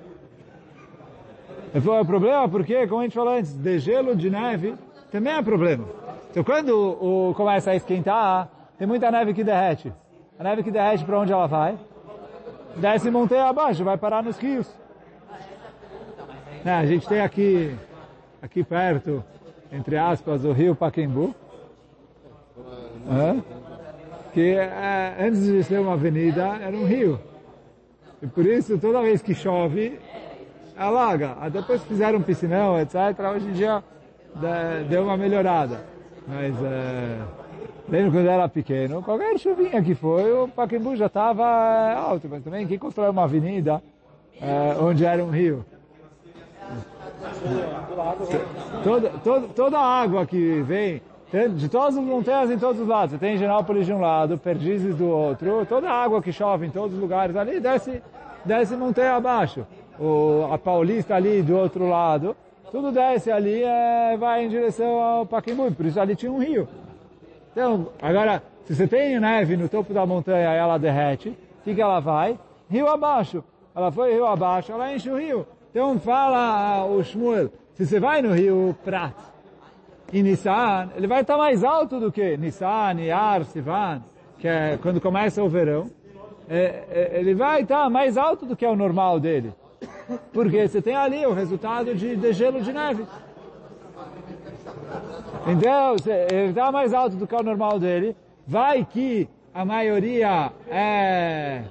ele 1.73 1.83
falou, 1.83 1.99
é 1.99 2.03
problema 2.03 2.47
porque, 2.47 2.87
como 2.87 3.01
a 3.01 3.03
gente 3.03 3.15
falou 3.15 3.33
antes, 3.33 3.53
de 3.53 3.79
gelo, 3.79 4.15
de 4.15 4.29
neve, 4.29 4.75
também 5.11 5.33
é 5.33 5.41
problema. 5.41 5.85
Então 6.31 6.43
quando 6.43 6.69
o, 6.69 7.33
começa 7.35 7.71
a 7.71 7.75
esquentar, 7.75 8.49
tem 8.77 8.87
muita 8.87 9.11
neve 9.11 9.33
que 9.33 9.43
derrete. 9.43 9.91
A 10.37 10.43
neve 10.43 10.63
que 10.63 10.71
derrete 10.71 11.03
para 11.05 11.19
onde 11.19 11.31
ela 11.31 11.47
vai? 11.47 11.77
Desce 12.77 13.09
montanha 13.09 13.45
abaixo, 13.45 13.83
vai 13.83 13.97
parar 13.97 14.21
nos 14.23 14.37
rios. 14.37 14.69
É, 16.65 16.71
a 16.71 16.85
gente 16.85 17.07
tem 17.07 17.21
aqui, 17.21 17.75
aqui 18.41 18.63
perto, 18.63 19.23
entre 19.71 19.97
aspas, 19.97 20.43
o 20.43 20.51
rio 20.51 20.75
Paquembu, 20.75 21.35
é, 23.07 24.31
que 24.33 24.55
é, 24.55 25.15
antes 25.19 25.43
de 25.43 25.63
ser 25.63 25.79
uma 25.79 25.93
avenida 25.93 26.57
era 26.61 26.75
um 26.75 26.85
rio. 26.85 27.19
E 28.21 28.27
por 28.27 28.45
isso, 28.45 28.77
toda 28.77 29.01
vez 29.01 29.21
que 29.21 29.33
chove, 29.33 29.99
alaga. 30.77 31.35
Depois 31.51 31.83
fizeram 31.83 32.19
um 32.19 32.21
piscinão, 32.21 32.79
etc. 32.79 32.95
Hoje 33.35 33.47
em 33.47 33.53
dia 33.53 33.83
deu 34.89 35.03
uma 35.03 35.17
melhorada. 35.17 35.85
Mas 36.27 36.55
é, 36.63 37.19
lembro 37.87 38.11
quando 38.11 38.27
era 38.27 38.49
pequeno, 38.49 39.03
qualquer 39.03 39.37
chuvinha 39.37 39.81
que 39.81 39.93
foi, 39.93 40.31
o 40.31 40.47
Paquembu 40.47 40.95
já 40.95 41.05
estava 41.05 41.45
alto. 41.93 42.27
Mas 42.29 42.43
também 42.43 42.65
quem 42.65 42.79
construiu 42.79 43.11
uma 43.11 43.23
avenida 43.23 43.81
é, 44.41 44.75
onde 44.79 45.05
era 45.05 45.23
um 45.23 45.29
rio? 45.29 45.65
Toda, 48.83 49.09
toda, 49.23 49.47
toda 49.49 49.77
a 49.77 50.01
água 50.01 50.25
que 50.25 50.61
vem 50.63 51.01
de 51.55 51.67
todas 51.69 51.97
as 51.97 52.03
montanhas 52.03 52.51
em 52.51 52.57
todos 52.57 52.81
os 52.81 52.87
lados. 52.87 53.11
Você 53.11 53.17
tem 53.17 53.37
Genópolis 53.37 53.85
de 53.85 53.93
um 53.93 53.99
lado, 53.99 54.37
Perdizes 54.37 54.95
do 54.95 55.07
outro. 55.07 55.65
Toda 55.65 55.89
a 55.89 56.03
água 56.03 56.21
que 56.21 56.31
chove 56.31 56.65
em 56.65 56.69
todos 56.69 56.95
os 56.95 57.01
lugares 57.01 57.35
ali 57.35 57.59
desce, 57.59 58.01
desce 58.43 58.75
montanha 58.75 59.15
abaixo. 59.15 59.65
O, 59.99 60.47
a 60.51 60.57
Paulista 60.57 61.15
ali 61.15 61.41
do 61.41 61.57
outro 61.57 61.89
lado. 61.89 62.35
Tudo 62.71 62.91
desce 62.91 63.31
ali 63.31 63.63
é, 63.63 64.17
vai 64.17 64.45
em 64.45 64.49
direção 64.49 64.99
ao 64.99 65.25
Paquimbu. 65.25 65.71
Por 65.71 65.85
isso 65.85 65.99
ali 65.99 66.15
tinha 66.15 66.31
um 66.31 66.39
rio. 66.39 66.67
Então, 67.51 67.87
agora, 68.01 68.43
se 68.65 68.75
você 68.75 68.87
tem 68.87 69.19
neve 69.19 69.55
no 69.55 69.69
topo 69.69 69.93
da 69.93 70.05
montanha 70.05 70.53
e 70.53 70.57
ela 70.57 70.77
derrete, 70.77 71.29
o 71.29 71.63
que, 71.63 71.75
que 71.75 71.81
ela 71.81 71.99
vai? 71.99 72.37
Rio 72.69 72.87
abaixo. 72.87 73.43
Ela 73.75 73.91
foi 73.91 74.13
rio 74.13 74.25
abaixo, 74.25 74.71
ela 74.71 74.93
enche 74.93 75.09
o 75.09 75.17
rio. 75.17 75.45
Então 75.69 75.99
fala 75.99 76.85
o 76.85 77.03
Shmuel, 77.03 77.49
se 77.73 77.85
você 77.85 77.99
vai 77.99 78.21
no 78.21 78.33
rio 78.33 78.73
Prat, 78.85 79.13
em 80.13 80.23
Nissan, 80.23 80.89
ele 80.95 81.07
vai 81.07 81.21
estar 81.21 81.37
mais 81.37 81.63
alto 81.63 81.99
do 81.99 82.11
que 82.11 82.37
Nissan, 82.37 82.93
Iyar, 82.99 83.43
Sivan, 83.45 84.01
que 84.37 84.47
é 84.47 84.77
quando 84.81 85.01
começa 85.01 85.43
o 85.43 85.49
verão. 85.49 85.89
É, 86.47 86.83
é, 86.89 87.19
ele 87.19 87.33
vai 87.33 87.61
estar 87.61 87.89
mais 87.89 88.17
alto 88.17 88.45
do 88.45 88.55
que 88.55 88.65
é 88.65 88.69
o 88.69 88.75
normal 88.75 89.19
dele. 89.19 89.53
Porque 90.31 90.67
você 90.67 90.81
tem 90.81 90.95
ali 90.95 91.25
o 91.25 91.33
resultado 91.33 91.95
de, 91.95 92.15
de 92.15 92.33
gelo 92.33 92.61
de 92.61 92.71
neve. 92.71 93.05
Então, 95.47 95.95
ele 96.31 96.49
está 96.49 96.71
mais 96.71 96.93
alto 96.93 97.15
do 97.15 97.27
que 97.27 97.35
é 97.35 97.39
o 97.39 97.43
normal 97.43 97.79
dele. 97.79 98.15
Vai 98.47 98.85
que 98.85 99.27
a 99.53 99.65
maioria 99.65 100.51
é, 100.69 101.63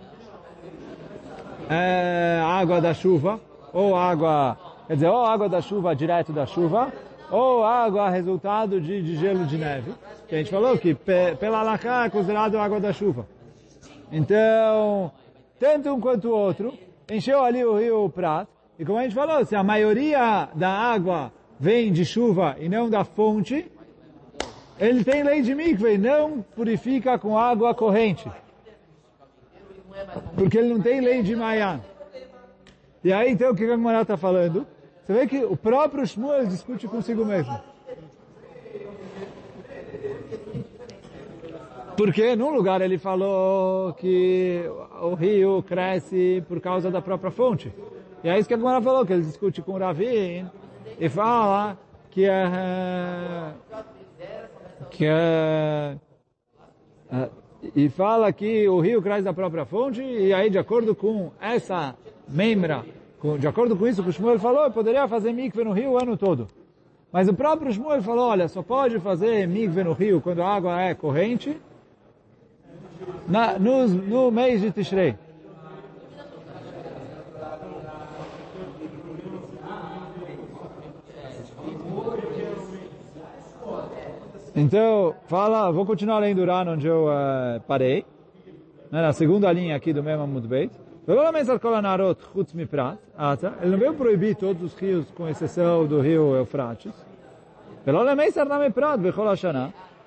é 1.68 2.42
água 2.44 2.80
da 2.80 2.92
chuva, 2.92 3.40
ou 3.72 3.96
água, 3.96 4.56
quer 4.86 4.94
dizer, 4.94 5.08
ou 5.08 5.24
água 5.24 5.48
da 5.48 5.60
chuva 5.60 5.94
direto 5.94 6.32
da 6.32 6.46
chuva, 6.46 6.92
ou 7.30 7.64
água 7.64 8.08
resultado 8.10 8.80
de, 8.80 9.02
de 9.02 9.16
gelo 9.16 9.44
de 9.46 9.56
neve. 9.56 9.92
Que 10.28 10.34
a 10.34 10.38
gente 10.38 10.50
falou 10.50 10.78
que 10.78 10.94
pe, 10.94 11.34
pela 11.38 11.60
alacá 11.60 12.06
é 12.06 12.10
considerado 12.10 12.58
água 12.58 12.80
da 12.80 12.92
chuva. 12.92 13.26
Então, 14.10 15.10
tanto 15.58 15.92
um 15.92 16.00
quanto 16.00 16.28
o 16.28 16.36
outro, 16.36 16.72
encheu 17.10 17.42
ali 17.42 17.64
o 17.64 17.76
rio 17.76 18.08
Prat, 18.08 18.48
e 18.78 18.84
como 18.84 18.98
a 18.98 19.02
gente 19.02 19.14
falou, 19.14 19.44
se 19.44 19.54
a 19.54 19.62
maioria 19.62 20.48
da 20.54 20.70
água 20.70 21.32
vem 21.58 21.92
de 21.92 22.04
chuva 22.04 22.56
e 22.58 22.68
não 22.68 22.90
da 22.90 23.04
fonte, 23.04 23.70
ele 24.78 25.04
tem 25.04 25.22
lei 25.22 25.42
de 25.42 25.54
mikve, 25.54 25.96
não 25.96 26.42
purifica 26.54 27.18
com 27.18 27.38
água 27.38 27.74
corrente. 27.74 28.28
Porque 30.34 30.58
ele 30.58 30.74
não 30.74 30.80
tem 30.80 31.00
lei 31.00 31.22
de 31.22 31.36
Mayan. 31.36 31.80
E 33.02 33.12
aí, 33.12 33.32
então, 33.32 33.52
o 33.52 33.54
que 33.54 33.64
a 33.64 33.68
Gemara 33.68 34.02
está 34.02 34.16
falando? 34.16 34.66
Você 35.04 35.12
vê 35.12 35.26
que 35.26 35.44
o 35.44 35.56
próprio 35.56 36.06
Shmuel 36.06 36.46
discute 36.46 36.88
consigo 36.88 37.24
mesmo. 37.24 37.60
Porque 41.96 42.34
num 42.34 42.50
lugar 42.50 42.80
ele 42.80 42.98
falou 42.98 43.92
que 43.92 44.64
o 45.00 45.14
rio 45.14 45.62
cresce 45.62 46.42
por 46.48 46.60
causa 46.60 46.90
da 46.90 47.02
própria 47.02 47.30
fonte. 47.30 47.72
E 48.22 48.28
é 48.28 48.38
isso 48.38 48.48
que 48.48 48.54
a 48.54 48.56
Gemara 48.56 48.80
falou, 48.80 49.04
que 49.04 49.12
ele 49.12 49.22
discute 49.22 49.60
com 49.60 49.72
o 49.72 49.78
Ravin 49.78 50.46
e 50.98 51.08
fala 51.08 51.78
que 52.10 52.24
é, 52.24 53.52
que 54.90 55.04
é, 55.04 55.96
é, 57.12 57.28
e 57.76 57.88
fala 57.90 58.32
que 58.32 58.66
o 58.68 58.80
rio 58.80 59.02
cresce 59.02 59.22
da 59.22 59.34
própria 59.34 59.64
fonte 59.64 60.02
e 60.02 60.32
aí 60.32 60.48
de 60.48 60.58
acordo 60.58 60.94
com 60.94 61.30
essa 61.40 61.94
membra, 62.26 62.84
de 63.38 63.46
acordo 63.46 63.74
com 63.74 63.86
isso 63.86 64.02
que 64.02 64.10
o 64.10 64.12
Shmuel 64.12 64.38
falou, 64.38 64.70
poderia 64.70 65.08
fazer 65.08 65.32
mikve 65.32 65.64
no 65.64 65.72
rio 65.72 65.92
o 65.92 65.98
ano 65.98 66.14
todo. 66.16 66.46
Mas 67.10 67.26
o 67.26 67.32
próprio 67.32 67.72
Shmuel 67.72 68.02
falou, 68.02 68.28
olha, 68.28 68.48
só 68.48 68.62
pode 68.62 69.00
fazer 69.00 69.48
mikve 69.48 69.82
no 69.82 69.94
rio 69.94 70.20
quando 70.20 70.42
a 70.42 70.48
água 70.48 70.78
é 70.82 70.94
corrente 70.94 71.56
na, 73.26 73.58
no, 73.58 73.88
no 73.88 74.30
mês 74.30 74.60
de 74.60 74.70
Tishrei. 74.70 75.16
Então, 84.56 85.16
fala, 85.26 85.72
vou 85.72 85.84
continuar 85.84 86.20
lendo 86.20 86.40
o 86.40 86.46
Ran 86.46 86.70
onde 86.70 86.86
eu 86.86 87.06
uh, 87.06 87.60
parei, 87.66 88.04
né, 88.88 89.02
na 89.02 89.12
segunda 89.12 89.50
linha 89.50 89.74
aqui 89.74 89.92
do 89.92 90.00
mesmo 90.00 90.22
Amud 90.22 90.46
Beit. 90.46 90.83
Ele 93.61 93.71
não 93.71 93.77
veio 93.77 93.93
proibir 93.93 94.35
todos 94.35 94.61
os 94.61 94.75
rios, 94.75 95.09
com 95.11 95.27
exceção 95.27 95.85
do 95.85 96.01
rio 96.01 96.35
Eufrates. 96.35 96.93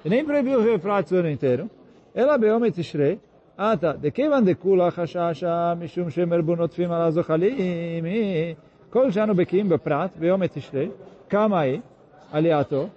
E 0.04 0.08
nem 0.08 0.24
proibiu 0.24 0.58
o 0.58 0.62
rio 0.62 0.72
Eufrates 0.72 1.12
o 1.12 1.16
ano 1.16 1.30
inteiro. 1.30 1.68
Ela 2.14 2.36
ביום 2.38 2.70
תשרי, 2.70 3.16
עתה, 3.56 3.92
דכיוון 3.92 4.44
דכולה 4.44 4.90
חששה 4.90 5.74
משום 5.80 6.10
שהם 6.10 6.28
מרבו 6.28 6.56
נוטפים 6.56 6.92
על 6.92 7.02
הזוחלים, 7.02 8.04
כל 8.90 9.10
שאנו 9.10 9.34
בקיאים 9.34 9.68
בפרט, 9.68 10.10
ביום 10.16 10.46
תשרי, 10.46 10.88
כמה 11.28 11.60
היא 11.60 11.80
עלייתו? 12.32 12.88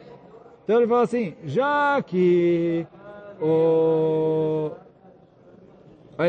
Então 0.66 0.78
ele 0.80 0.88
fala 0.88 1.04
assim, 1.04 1.36
já 1.46 2.02
que 2.02 2.88
o... 3.40 4.72
a 6.18 6.28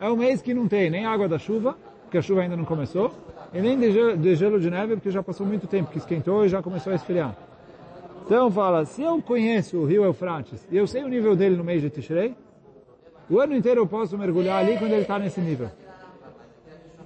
é 0.00 0.08
o 0.08 0.16
mês 0.16 0.42
que 0.42 0.52
não 0.52 0.66
tem 0.68 0.90
nem 0.90 1.06
água 1.06 1.28
da 1.28 1.38
chuva, 1.38 1.76
porque 2.02 2.18
a 2.18 2.22
chuva 2.22 2.42
ainda 2.42 2.56
não 2.56 2.64
começou, 2.64 3.12
e 3.52 3.60
nem 3.60 3.78
de 3.78 3.92
gelo, 3.92 4.16
de 4.16 4.34
gelo 4.34 4.60
de 4.60 4.70
neve, 4.70 4.96
porque 4.96 5.10
já 5.10 5.22
passou 5.22 5.46
muito 5.46 5.66
tempo, 5.66 5.90
que 5.90 5.98
esquentou 5.98 6.44
e 6.44 6.48
já 6.48 6.62
começou 6.62 6.92
a 6.92 6.96
esfriar. 6.96 7.36
Então 8.24 8.50
fala, 8.50 8.84
se 8.84 9.02
eu 9.02 9.20
conheço 9.20 9.78
o 9.78 9.84
rio 9.84 10.04
Eufrates 10.04 10.66
e 10.70 10.76
eu 10.76 10.86
sei 10.86 11.04
o 11.04 11.08
nível 11.08 11.36
dele 11.36 11.56
no 11.56 11.64
mês 11.64 11.82
de 11.82 11.90
Tishrei, 11.90 12.34
o 13.28 13.38
ano 13.38 13.54
inteiro 13.54 13.80
eu 13.82 13.86
posso 13.86 14.16
mergulhar 14.16 14.64
ali 14.64 14.78
quando 14.78 14.92
ele 14.92 15.02
está 15.02 15.18
nesse 15.18 15.40
nível. 15.40 15.70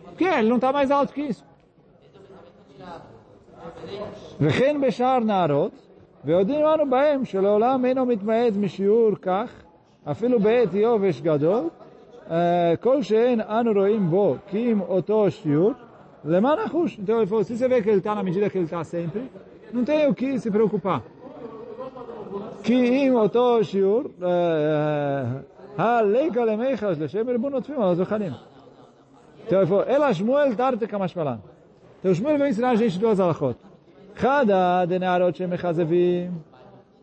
Porque 0.05 0.25
ele 0.25 0.49
não 0.49 0.57
está 0.57 0.73
mais 0.73 0.91
alto 0.91 1.12
que 1.12 1.23
isso. 1.23 1.45
וכן 4.41 4.81
בשאר 4.81 5.19
נערות, 5.19 5.73
ועודים 6.25 6.67
אנו 6.67 6.91
בהם 6.91 7.25
שלעולם 7.25 7.85
אינו 7.85 8.07
מתמעט 8.07 8.53
משיעור 8.57 9.11
כך, 9.23 9.51
אפילו 10.05 10.41
בעת 10.41 10.75
יובש 10.75 11.21
גדול, 11.21 11.69
כל 12.81 13.03
שאין 13.03 13.41
אנו 13.41 13.73
רואים 13.73 14.11
בו 14.11 14.37
כי 14.47 14.73
אם 14.73 14.81
אותו 14.81 15.31
שיעור, 15.31 15.73
למה 16.25 16.55
נחוש? 16.64 16.99
Então 16.99 17.19
ele 17.19 17.27
falou, 17.27 17.45
se 17.45 17.57
você 17.57 17.69
vê 17.69 17.81
que 17.81 17.88
ele 17.88 17.99
está 17.99 18.14
na 18.14 18.23
medida 18.23 18.51
que 18.51 18.59
ele 18.59 18.64
está 18.64 18.85
sempre, 18.85 19.23
não 19.73 19.85
tem 19.85 20.07
o 20.09 20.14
que 20.14 20.38
se 20.38 20.51
preocupar. 20.51 21.01
כי 22.62 23.09
אם 23.09 23.14
אותו 23.14 23.64
שיעור, 23.64 24.03
הליקה 25.79 26.45
למיחש 26.45 26.99
לשם 26.99 27.29
ריבון 27.29 27.53
נוטפים 27.53 27.81
על 27.81 27.88
הזוחלים. 27.88 28.33
Então 29.47 29.61
ele 29.61 29.67
falou, 29.67 29.85
אלא 29.88 30.12
שמואל 30.12 30.55
תרתי 30.55 30.87
כמשמלן. 30.87 31.37
Então 32.01 32.14
Shmuel 32.14 32.38
vai 32.38 32.51
ensinar 32.51 32.71
a 32.71 32.77
gente 32.77 32.99
duas 32.99 33.19
alachot. 33.19 33.57
Cada 34.14 34.85
de 34.87 34.99
nearot 34.99 35.37
shemechazevim 35.37 36.31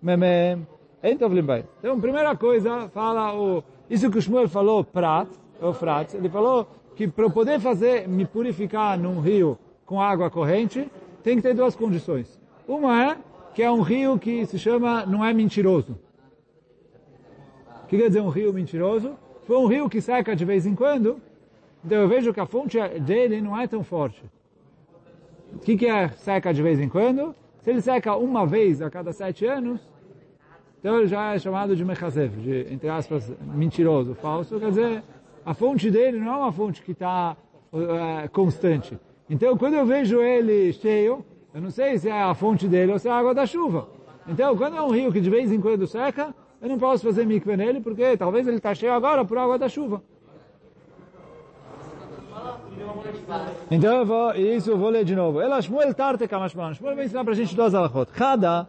memem 0.01 0.65
entovlim 1.03 1.45
bay. 1.45 1.65
Então, 1.79 1.99
primeira 1.99 2.33
coisa, 2.35 2.87
fala 2.93 3.33
o... 3.35 3.61
isso 3.90 4.08
que 4.08 4.18
o 4.18 4.22
Shmuel 4.22 4.48
falou, 4.48 4.84
prat, 4.84 5.28
o 5.60 5.72
frat, 5.72 6.14
ele 6.14 6.28
falou 6.28 6.68
que 6.94 7.08
para 7.08 7.24
eu 7.24 7.30
poder 7.30 7.58
fazer, 7.58 8.06
me 8.06 8.24
purificar 8.24 8.96
num 8.96 9.18
rio 9.18 9.58
com 9.84 10.00
água 10.00 10.30
corrente, 10.30 10.88
tem 11.24 11.34
que 11.36 11.42
ter 11.42 11.54
duas 11.54 11.74
condições. 11.74 12.38
Uma 12.68 13.10
é 13.10 13.16
que 13.52 13.64
é 13.64 13.70
um 13.70 13.80
rio 13.80 14.16
que 14.16 14.46
se 14.46 14.60
chama, 14.60 15.04
não 15.04 15.24
é 15.24 15.34
mentiroso. 15.34 15.98
O 17.82 17.86
que 17.88 17.98
quer 17.98 18.06
dizer 18.06 18.20
um 18.20 18.28
rio 18.28 18.52
mentiroso? 18.52 19.16
For 19.42 19.58
um 19.58 19.66
rio 19.66 19.90
que 19.90 20.00
seca 20.00 20.36
de 20.36 20.44
vez 20.44 20.64
em 20.66 20.76
quando, 20.76 21.20
então 21.84 21.98
eu 21.98 22.06
vejo 22.06 22.32
que 22.32 22.38
a 22.38 22.46
fonte 22.46 22.78
dele 23.00 23.40
não 23.40 23.58
é 23.58 23.66
tão 23.66 23.82
forte. 23.82 24.22
O 25.52 25.58
que, 25.58 25.76
que 25.76 25.86
é 25.86 26.10
seca 26.10 26.54
de 26.54 26.62
vez 26.62 26.78
em 26.78 26.88
quando? 26.88 27.34
Se 27.60 27.70
ele 27.70 27.80
seca 27.80 28.14
uma 28.14 28.46
vez 28.46 28.80
a 28.80 28.88
cada 28.88 29.12
sete 29.12 29.44
anos, 29.44 29.80
então 30.80 30.98
ele 30.98 31.06
já 31.06 31.34
é 31.34 31.38
chamado 31.38 31.76
de 31.76 31.84
mechazev, 31.84 32.40
de, 32.40 32.72
entre 32.72 32.88
aspas, 32.88 33.30
mentiroso, 33.54 34.14
falso. 34.14 34.58
Quer 34.58 34.70
dizer, 34.70 35.02
a 35.44 35.52
fonte 35.52 35.90
dele 35.90 36.18
não 36.18 36.32
é 36.32 36.36
uma 36.38 36.52
fonte 36.52 36.82
que 36.82 36.92
está 36.92 37.36
uh, 37.70 38.28
constante. 38.32 38.98
Então, 39.28 39.56
quando 39.58 39.74
eu 39.74 39.84
vejo 39.84 40.20
ele 40.20 40.72
cheio, 40.72 41.24
eu 41.52 41.60
não 41.60 41.70
sei 41.70 41.98
se 41.98 42.08
é 42.08 42.22
a 42.22 42.34
fonte 42.34 42.66
dele 42.66 42.92
ou 42.92 42.98
se 42.98 43.08
é 43.08 43.10
a 43.10 43.16
água 43.16 43.34
da 43.34 43.44
chuva. 43.44 43.88
Então, 44.26 44.56
quando 44.56 44.76
é 44.76 44.82
um 44.82 44.90
rio 44.90 45.12
que 45.12 45.20
de 45.20 45.28
vez 45.28 45.52
em 45.52 45.60
quando 45.60 45.86
seca, 45.86 46.34
eu 46.62 46.68
não 46.68 46.78
posso 46.78 47.04
fazer 47.04 47.26
mikve 47.26 47.56
nele, 47.56 47.80
porque 47.80 48.16
talvez 48.16 48.48
ele 48.48 48.56
está 48.56 48.74
cheio 48.74 48.94
agora 48.94 49.22
por 49.22 49.36
água 49.36 49.58
da 49.58 49.68
chuva. 49.68 50.02
Então 53.70 53.98
eu 53.98 54.06
vou, 54.06 54.34
isso 54.34 54.70
eu 54.70 54.78
vou 54.78 54.88
ler 54.88 55.04
de 55.04 55.14
novo. 55.14 55.40
Ela 55.40 55.60
Shmuel 55.60 55.94
Tarte 55.94 56.26
Kamashman. 56.26 56.74
Shmuel 56.74 56.96
vai 56.96 57.04
ensinar 57.04 57.22
para 57.22 57.32
a 57.32 57.36
gente 57.36 57.54
duas 57.54 57.74
alachot. 57.74 58.10
Cada, 58.12 58.68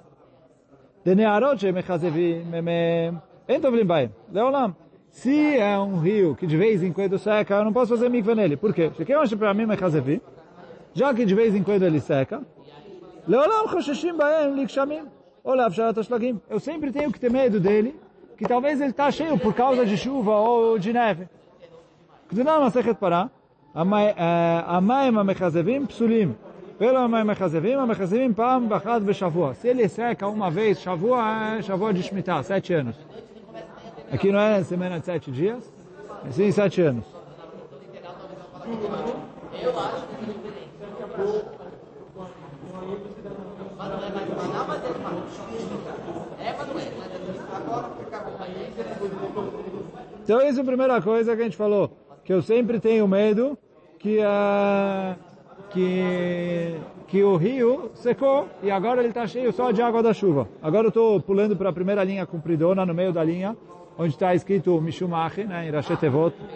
então, 4.29 4.75
Se 5.09 5.57
é 5.57 5.77
um 5.77 5.99
rio 5.99 6.35
que 6.35 6.47
de 6.47 6.55
vez 6.55 6.81
em 6.81 6.93
quando 6.93 7.17
seca, 7.17 7.55
eu 7.55 7.65
não 7.65 7.73
posso 7.73 7.89
fazer 7.95 8.07
mikveh 8.07 8.35
nele. 8.35 8.55
Por 8.55 8.73
quê? 8.73 8.91
Porque 8.95 9.13
eu 9.13 9.19
acho 9.19 9.35
para 9.35 9.53
mim 9.53 9.65
mechazevim. 9.65 10.21
Já 10.93 11.13
que 11.13 11.25
de 11.25 11.35
vez 11.35 11.53
em 11.55 11.63
quando 11.63 11.83
ele 11.83 11.99
seca. 11.99 12.41
Likshamim. 14.55 15.09
Eu 16.49 16.59
sempre 16.59 16.91
tenho 16.91 17.11
que 17.11 17.19
ter 17.19 17.31
medo 17.31 17.59
dele, 17.59 17.99
que 18.37 18.45
talvez 18.45 18.79
ele 18.79 18.91
está 18.91 19.09
cheio 19.11 19.37
por 19.37 19.53
causa 19.53 19.85
de 19.85 19.97
chuva 19.97 20.35
ou 20.35 20.77
de 20.77 20.93
neve. 20.93 21.27
Kdunan 22.29 22.59
Masechet 22.59 22.95
Pará. 22.95 23.29
Amayim 23.73 25.15
eh, 25.15 25.19
amechazevim 25.19 25.85
psulim. 25.85 26.35
Pelo 26.81 27.15
é 27.15 27.23
Mechazevim, 27.23 27.75
Mechazevim 27.85 28.33
Pam 28.33 28.63
Bachad 28.63 29.05
Beshavua. 29.05 29.53
Se 29.53 29.67
ele 29.67 29.87
seca 29.87 30.27
uma 30.27 30.49
vez, 30.49 30.81
Shavua 30.81 31.59
é 31.59 31.61
Shavua 31.61 31.93
de 31.93 32.01
Shemitah, 32.01 32.41
sete 32.41 32.73
anos. 32.73 32.95
Aqui 34.11 34.31
não 34.31 34.39
é 34.39 34.63
semana 34.63 34.99
de 34.99 35.05
sete 35.05 35.29
dias, 35.29 35.71
é 36.27 36.31
sim 36.31 36.51
sete 36.51 36.81
anos. 36.81 37.05
Então, 50.23 50.41
isso 50.41 50.59
é 50.59 50.61
a 50.63 50.65
primeira 50.65 50.99
coisa 50.99 51.35
que 51.35 51.41
a 51.41 51.43
gente 51.43 51.57
falou, 51.57 51.95
que 52.25 52.33
eu 52.33 52.41
sempre 52.41 52.79
tenho 52.79 53.07
medo 53.07 53.55
que 53.99 54.19
a... 54.19 55.15
Uh, 55.27 55.30
que, 55.71 56.75
que 57.07 57.23
o 57.23 57.35
rio 57.35 57.91
secou 57.93 58.47
e 58.61 58.69
agora 58.69 58.99
ele 59.01 59.09
está 59.09 59.25
cheio 59.25 59.51
só 59.51 59.71
de 59.71 59.81
água 59.81 60.03
da 60.03 60.13
chuva. 60.13 60.47
Agora 60.61 60.85
eu 60.85 60.89
estou 60.89 61.19
pulando 61.21 61.55
para 61.55 61.69
a 61.69 61.73
primeira 61.73 62.03
linha 62.03 62.25
compridona, 62.25 62.85
no 62.85 62.93
meio 62.93 63.11
da 63.11 63.23
linha, 63.23 63.55
onde 63.97 64.13
está 64.13 64.35
escrito 64.35 64.79
Mishumachi, 64.81 65.43
né, 65.43 65.67
em 65.67 65.71
Rashi 65.71 65.93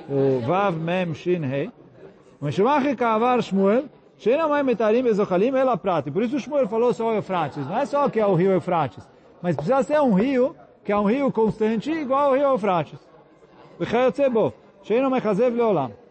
o 0.09 0.39
Vav 0.45 0.77
Mem 0.77 1.13
Shin 1.13 1.43
Hei. 1.43 1.71
Mishumachi 2.41 2.95
Kavar 2.95 3.41
Shmuel, 3.41 3.85
Sheinamai 4.17 4.63
Metarim 4.63 5.05
Ezochalim 5.07 5.55
Ela 5.55 5.77
Prati. 5.77 6.11
Por 6.11 6.23
isso 6.23 6.39
Shmuel 6.39 6.67
falou 6.67 6.93
só 6.93 7.11
o 7.11 7.15
Eufrates. 7.15 7.65
Não 7.65 7.77
é 7.77 7.85
só 7.85 8.09
que 8.09 8.19
é 8.19 8.25
o 8.25 8.35
rio 8.35 8.51
Eufrates, 8.51 9.07
mas 9.41 9.55
precisa 9.55 9.83
ser 9.83 9.99
um 10.01 10.13
rio 10.13 10.55
que 10.83 10.91
é 10.91 10.97
um 10.97 11.05
rio 11.05 11.31
constante 11.31 11.91
igual 11.91 12.29
ao 12.29 12.35
rio 12.35 12.49
Eufrates. 12.49 12.99
Bechayot 13.79 14.15
Sebo, 14.15 14.53
Sheinamai 14.83 15.21
Chazev 15.21 15.55
Leolam. 15.55 16.04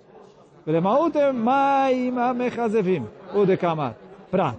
ולמהות 0.67 1.15
הם 1.15 1.45
מים 1.45 2.17
המכזבים, 2.17 3.05
הוא 3.33 3.45
דקאמר, 3.45 3.89
פרט. 4.29 4.55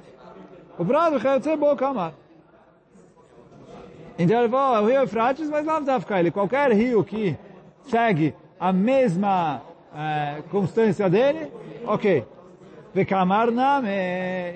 ופרט 0.81 1.13
וכיוצא 1.17 1.57
בו 1.57 1.77
כאמר. 1.79 2.09
Então 4.19 4.39
ele 4.39 4.51
falou, 4.51 4.83
o 4.83 4.87
rio 4.87 5.01
Eufrates, 5.01 5.49
mas 5.49 5.65
lá 5.65 5.81
não 5.81 6.01
ficar 6.01 6.21
ele. 6.21 6.31
Qualquer 6.31 6.71
rio 6.73 7.03
que 7.03 7.39
segue 7.85 8.35
a 8.59 8.71
mesma 8.71 9.63
eh, 9.97 10.43
constância 10.51 11.09
dele, 11.09 11.51
ok. 11.87 12.25
Vekamar 12.95 13.51
name, 13.51 13.89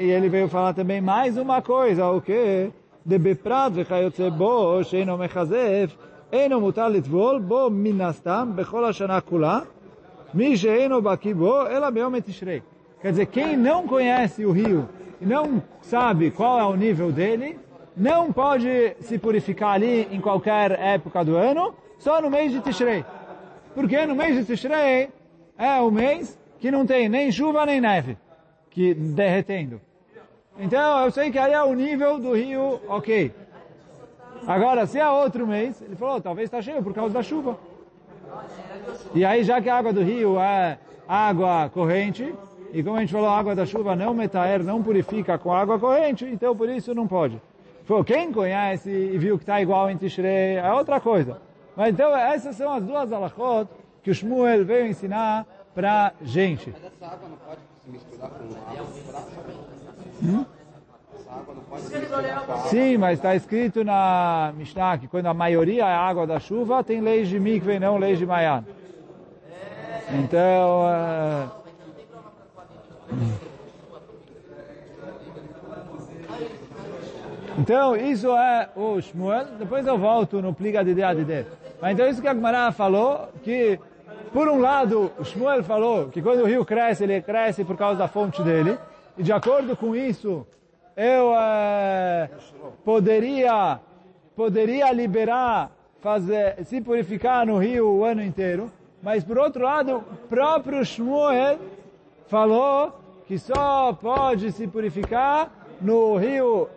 e 0.00 0.10
ele 0.10 0.28
veio 0.28 0.48
falar 0.48 0.74
também 0.74 1.00
mais 1.00 1.38
uma 1.38 1.62
coisa, 1.62 2.10
o 2.10 2.20
que? 2.20 2.70
De 3.06 3.18
beprat 3.18 3.72
וכיוצא 3.74 4.28
בו, 4.28 4.84
שאינו 4.84 5.16
מכזב, 5.16 5.88
אינו 6.32 6.60
מותר 6.60 6.88
לטבול 6.88 7.38
בו 7.38 7.68
מן 7.70 8.00
הסתם 8.00 8.52
בכל 8.54 8.84
השנה 8.84 9.20
Quer 13.01 13.11
dizer, 13.11 13.25
quem 13.27 13.57
não 13.57 13.87
conhece 13.87 14.45
o 14.45 14.51
rio 14.51 14.87
e 15.19 15.25
não 15.25 15.61
sabe 15.81 16.31
qual 16.31 16.59
é 16.59 16.65
o 16.65 16.75
nível 16.75 17.11
dele, 17.11 17.59
não 17.95 18.31
pode 18.31 18.95
se 19.01 19.17
purificar 19.17 19.73
ali 19.73 20.07
em 20.11 20.21
qualquer 20.21 20.71
época 20.71 21.23
do 21.23 21.35
ano, 21.35 21.73
só 21.97 22.21
no 22.21 22.29
mês 22.29 22.51
de 22.51 22.61
Tishrei. 22.61 23.03
Porque 23.73 24.05
no 24.05 24.15
mês 24.15 24.35
de 24.37 24.45
Tishrei 24.45 25.09
é 25.57 25.79
o 25.81 25.91
mês 25.91 26.37
que 26.59 26.71
não 26.71 26.85
tem 26.85 27.09
nem 27.09 27.31
chuva 27.31 27.65
nem 27.65 27.81
neve, 27.81 28.17
que 28.69 28.93
derretendo. 28.93 29.81
Então 30.57 31.05
eu 31.05 31.11
sei 31.11 31.31
que 31.31 31.39
aí 31.39 31.53
é 31.53 31.63
o 31.63 31.73
nível 31.73 32.19
do 32.19 32.33
rio, 32.33 32.81
ok. 32.87 33.31
Agora, 34.47 34.85
se 34.85 34.99
é 34.99 35.09
outro 35.09 35.45
mês, 35.45 35.81
ele 35.81 35.95
falou, 35.95 36.21
talvez 36.21 36.47
está 36.47 36.61
cheio 36.61 36.83
por 36.83 36.93
causa 36.93 37.13
da 37.13 37.23
chuva. 37.23 37.57
E 39.13 39.25
aí, 39.25 39.43
já 39.43 39.61
que 39.61 39.69
a 39.69 39.77
água 39.77 39.93
do 39.93 40.01
rio 40.01 40.39
é 40.39 40.77
água 41.07 41.69
corrente, 41.69 42.33
e 42.71 42.83
como 42.83 42.97
a 42.97 42.99
gente 42.99 43.11
falou, 43.11 43.29
a 43.29 43.37
água 43.37 43.55
da 43.55 43.65
chuva 43.65 43.95
não 43.95 44.13
metaer, 44.13 44.63
não 44.63 44.83
purifica 44.83 45.37
com 45.37 45.51
água 45.51 45.79
corrente, 45.79 46.25
então 46.25 46.55
por 46.55 46.69
isso 46.69 46.93
não 46.93 47.07
pode. 47.07 47.41
Falou, 47.85 48.03
quem 48.03 48.31
conhece 48.31 48.89
e 48.89 49.17
viu 49.17 49.37
que 49.37 49.43
está 49.43 49.59
igual 49.59 49.89
em 49.89 49.97
Tishrei, 49.97 50.57
é 50.57 50.71
outra 50.71 50.99
coisa. 50.99 51.41
Mas 51.75 51.93
então, 51.93 52.15
essas 52.15 52.55
são 52.55 52.71
as 52.71 52.83
duas 52.83 53.11
alachot 53.11 53.67
que 54.03 54.11
o 54.11 54.13
Shmuel 54.13 54.63
veio 54.63 54.87
ensinar 54.87 55.45
para 55.73 56.13
gente. 56.21 56.69
Mas 56.71 56.85
essa 56.85 57.05
água 57.13 57.29
não 57.29 57.37
pode 57.37 57.61
se 57.83 57.89
misturar 57.89 58.29
com 58.29 58.43
água 58.45 59.39
Hum? 60.21 60.45
Sim, 62.69 62.97
mas 62.97 63.19
está 63.19 63.35
escrito 63.35 63.83
na 63.83 64.51
Mishnah 64.57 64.97
que 64.97 65.07
quando 65.07 65.27
a 65.27 65.33
maioria 65.33 65.83
é 65.83 65.93
água 65.93 66.25
da 66.25 66.39
chuva, 66.39 66.83
tem 66.83 67.01
leis 67.01 67.29
de 67.29 67.39
mikve 67.39 67.73
e 67.73 67.79
não 67.79 67.97
leis 67.97 68.17
de 68.17 68.25
mayan. 68.25 68.63
Então, 70.11 70.89
eh, 70.89 71.47
então 77.59 77.95
isso 77.95 78.35
é 78.35 78.69
o 78.75 78.99
Shmuel. 78.99 79.45
Depois 79.59 79.85
eu 79.85 79.97
volto 79.97 80.41
no 80.41 80.53
pliga 80.53 80.83
de 80.83 80.91
ideia 80.91 81.13
de. 81.13 81.45
Mas 81.79 81.93
então 81.93 82.09
isso 82.09 82.21
que 82.21 82.27
a 82.27 82.33
Gemara 82.33 82.71
falou, 82.71 83.29
que 83.43 83.79
por 84.33 84.47
um 84.47 84.59
lado 84.59 85.11
o 85.19 85.23
Shmuel 85.23 85.63
falou 85.63 86.07
que 86.09 86.23
quando 86.23 86.41
o 86.41 86.45
rio 86.45 86.65
cresce, 86.65 87.03
ele 87.03 87.21
cresce 87.21 87.63
por 87.63 87.77
causa 87.77 87.99
da 87.99 88.07
fonte 88.07 88.41
dele. 88.41 88.79
E 89.15 89.21
de 89.21 89.31
acordo 89.31 89.75
com 89.75 89.95
isso, 89.95 90.45
eu 90.99 91.33
eh, 91.33 92.29
poderia 92.83 93.79
poderia 94.35 94.91
liberar, 94.91 95.71
fazer, 96.01 96.63
se 96.65 96.81
purificar 96.81 97.45
no 97.45 97.57
rio 97.57 97.87
o 97.89 98.03
ano 98.03 98.21
inteiro. 98.21 98.69
Mas 99.01 99.23
por 99.23 99.37
outro 99.37 99.63
lado, 99.63 99.97
o 99.97 100.27
próprio 100.27 100.83
Shmuel 100.83 101.57
falou 102.27 102.99
que 103.25 103.37
só 103.39 103.93
pode 103.93 104.51
se 104.51 104.67
purificar 104.67 105.49
no 105.81 106.17
rio 106.17 106.67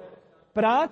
Prat, 0.54 0.90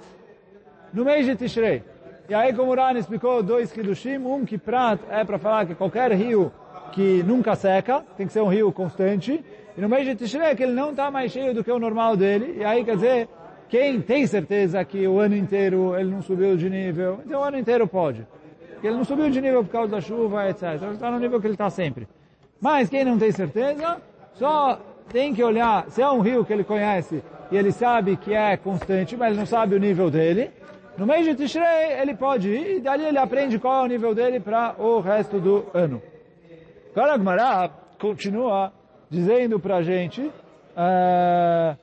no 0.93 1.05
mês 1.05 1.25
de 1.27 1.37
Tishrei. 1.37 1.85
E 2.29 2.35
aí, 2.35 2.53
como 2.53 2.73
o 2.73 2.75
Rani 2.75 2.99
explicou, 2.99 3.43
dois 3.43 3.73
Kiddushim, 3.73 4.19
um 4.19 4.45
que 4.45 4.59
Prat 4.59 5.01
é 5.09 5.25
para 5.25 5.39
falar 5.39 5.67
que 5.67 5.75
qualquer 5.75 6.13
rio 6.13 6.53
que 6.93 7.23
nunca 7.25 7.55
seca, 7.55 8.05
tem 8.17 8.27
que 8.27 8.33
ser 8.33 8.41
um 8.41 8.49
rio 8.49 8.73
constante, 8.73 9.45
e 9.81 9.83
no 9.83 9.89
mês 9.89 10.05
de 10.05 10.15
Tishrei 10.15 10.55
que 10.55 10.63
ele 10.63 10.75
não 10.75 10.91
está 10.91 11.11
mais 11.11 11.33
cheio 11.33 11.55
do 11.55 11.65
que 11.65 11.73
o 11.73 11.79
normal 11.79 12.15
dele, 12.15 12.57
e 12.59 12.65
aí 12.65 12.85
quer 12.85 12.97
dizer, 12.97 13.29
quem 13.67 13.99
tem 14.03 14.27
certeza 14.27 14.85
que 14.85 15.09
o 15.09 15.19
ano 15.19 15.35
inteiro 15.35 15.99
ele 15.99 16.11
não 16.11 16.21
subiu 16.21 16.55
de 16.55 16.69
nível, 16.69 17.21
então 17.25 17.41
o 17.41 17.45
ano 17.45 17.59
inteiro 17.59 17.89
pode. 17.89 18.27
Porque 18.75 18.87
ele 18.87 18.97
não 18.97 19.05
subiu 19.05 19.31
de 19.31 19.41
nível 19.41 19.65
por 19.65 19.73
causa 19.73 19.91
da 19.91 20.01
chuva, 20.03 20.51
etc. 20.51 20.75
Então 20.75 20.89
ele 20.89 20.95
está 20.97 21.11
no 21.11 21.19
nível 21.19 21.41
que 21.41 21.47
ele 21.47 21.55
está 21.55 21.71
sempre. 21.71 22.07
Mas 22.61 22.91
quem 22.91 23.07
não 23.07 23.17
tem 23.17 23.33
certeza, 23.33 23.97
só 24.35 24.79
tem 25.11 25.33
que 25.33 25.43
olhar, 25.43 25.89
se 25.89 26.03
é 26.03 26.11
um 26.11 26.21
rio 26.21 26.45
que 26.45 26.53
ele 26.53 26.63
conhece 26.63 27.25
e 27.51 27.57
ele 27.57 27.73
sabe 27.73 28.19
que 28.19 28.35
é 28.35 28.59
constante, 28.59 29.17
mas 29.17 29.31
ele 29.31 29.39
não 29.39 29.47
sabe 29.47 29.75
o 29.77 29.79
nível 29.79 30.11
dele, 30.11 30.51
no 30.99 31.07
mês 31.07 31.25
de 31.25 31.35
Tishrei 31.35 31.99
ele 31.99 32.15
pode 32.15 32.51
ir 32.51 32.77
e 32.77 32.81
dali 32.81 33.07
ele 33.07 33.17
aprende 33.17 33.59
qual 33.59 33.81
é 33.81 33.85
o 33.87 33.89
nível 33.89 34.15
dele 34.15 34.41
para 34.41 34.75
o 34.79 35.01
resto 35.01 35.41
do 35.41 35.65
ano. 35.73 36.03
Agora 36.95 37.71
continua 37.99 38.79
dizendo 39.11 39.59
para 39.59 39.77
a 39.77 39.83
gente 39.83 40.31
é, 40.77 41.77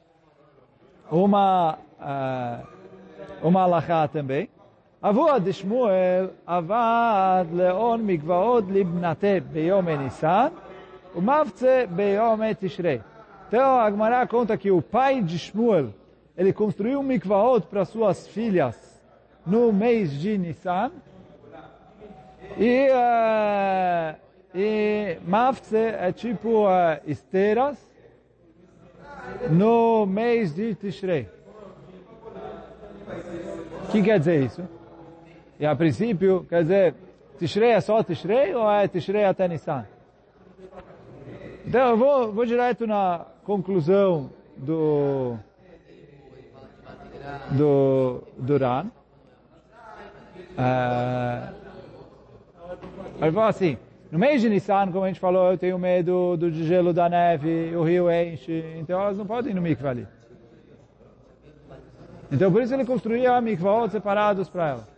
uma, 1.11 1.77
é, 2.01 2.59
uma 3.43 3.61
alahá 3.63 4.07
também. 4.07 4.49
avod 5.01 5.43
de 5.43 5.53
Shmuel 5.53 6.31
avad 6.45 7.53
leon 7.53 7.97
mikvaod 7.99 8.71
libnate 8.71 9.39
beyom 9.41 9.87
enisan 9.89 10.51
umavtze 11.13 11.85
beyom 11.87 12.43
etishrei. 12.43 13.01
Então 13.47 13.79
a 13.79 13.91
Gemara 13.91 14.25
conta 14.25 14.57
que 14.57 14.71
o 14.71 14.81
pai 14.81 15.21
de 15.21 15.37
Shmuel 15.37 15.93
ele 16.35 16.53
construiu 16.53 16.99
um 16.99 17.03
mikvaot 17.03 17.67
para 17.67 17.85
suas 17.85 18.27
filhas 18.27 18.75
no 19.45 19.71
mês 19.71 20.11
de 20.11 20.37
Nisan 20.37 20.91
e 22.57 22.87
uh, 22.89 24.26
e 24.59 25.19
Mavtze 25.23 25.77
é 25.77 26.11
tipo 26.11 26.65
uh, 26.65 26.99
esteiras 27.05 27.77
no 29.51 30.07
mês 30.07 30.55
de 30.55 30.73
Tishrei. 30.73 31.29
O 33.83 33.91
que 33.91 34.01
quer 34.01 34.17
dizer 34.17 34.43
isso? 34.43 34.67
E 35.59 35.65
a 35.65 35.75
princípio, 35.75 36.43
quer 36.49 36.63
dizer, 36.63 36.95
Tishrei 37.37 37.69
é 37.69 37.81
só 37.81 38.01
Tishrei 38.01 38.55
ou 38.55 38.67
é 38.67 38.87
Tishrei 38.87 39.25
até 39.25 39.47
Nissan? 39.47 39.85
Então 41.63 41.89
eu 41.89 41.97
vou, 41.97 42.33
vou 42.33 42.45
direto 42.45 42.87
na 42.87 43.27
conclusão 43.43 44.31
do 44.55 45.37
do, 47.51 48.23
do 48.37 48.57
Ran. 48.57 48.87
É, 50.57 51.49
ele 53.21 53.31
falou 53.31 53.49
assim, 53.49 53.77
no 54.11 54.17
mês 54.17 54.41
de 54.41 54.49
Nissan, 54.49 54.91
como 54.91 55.03
a 55.03 55.07
gente 55.07 55.19
falou, 55.19 55.51
eu 55.51 55.57
tenho 55.57 55.77
medo 55.77 56.37
do 56.37 56.49
gelo 56.51 56.93
da 56.93 57.09
neve, 57.09 57.75
o 57.75 57.83
rio 57.83 58.09
enche, 58.09 58.63
então 58.77 59.01
elas 59.01 59.17
não 59.17 59.25
podem 59.25 59.51
ir 59.51 59.55
no 59.55 59.61
mikvah 59.61 59.89
ali. 59.89 60.07
Então 62.31 62.51
por 62.51 62.61
isso 62.61 62.73
ele 62.73 62.85
construía 62.85 63.39
mikvahot 63.41 63.91
separados 63.91 64.49
para 64.49 64.69
elas. 64.69 64.97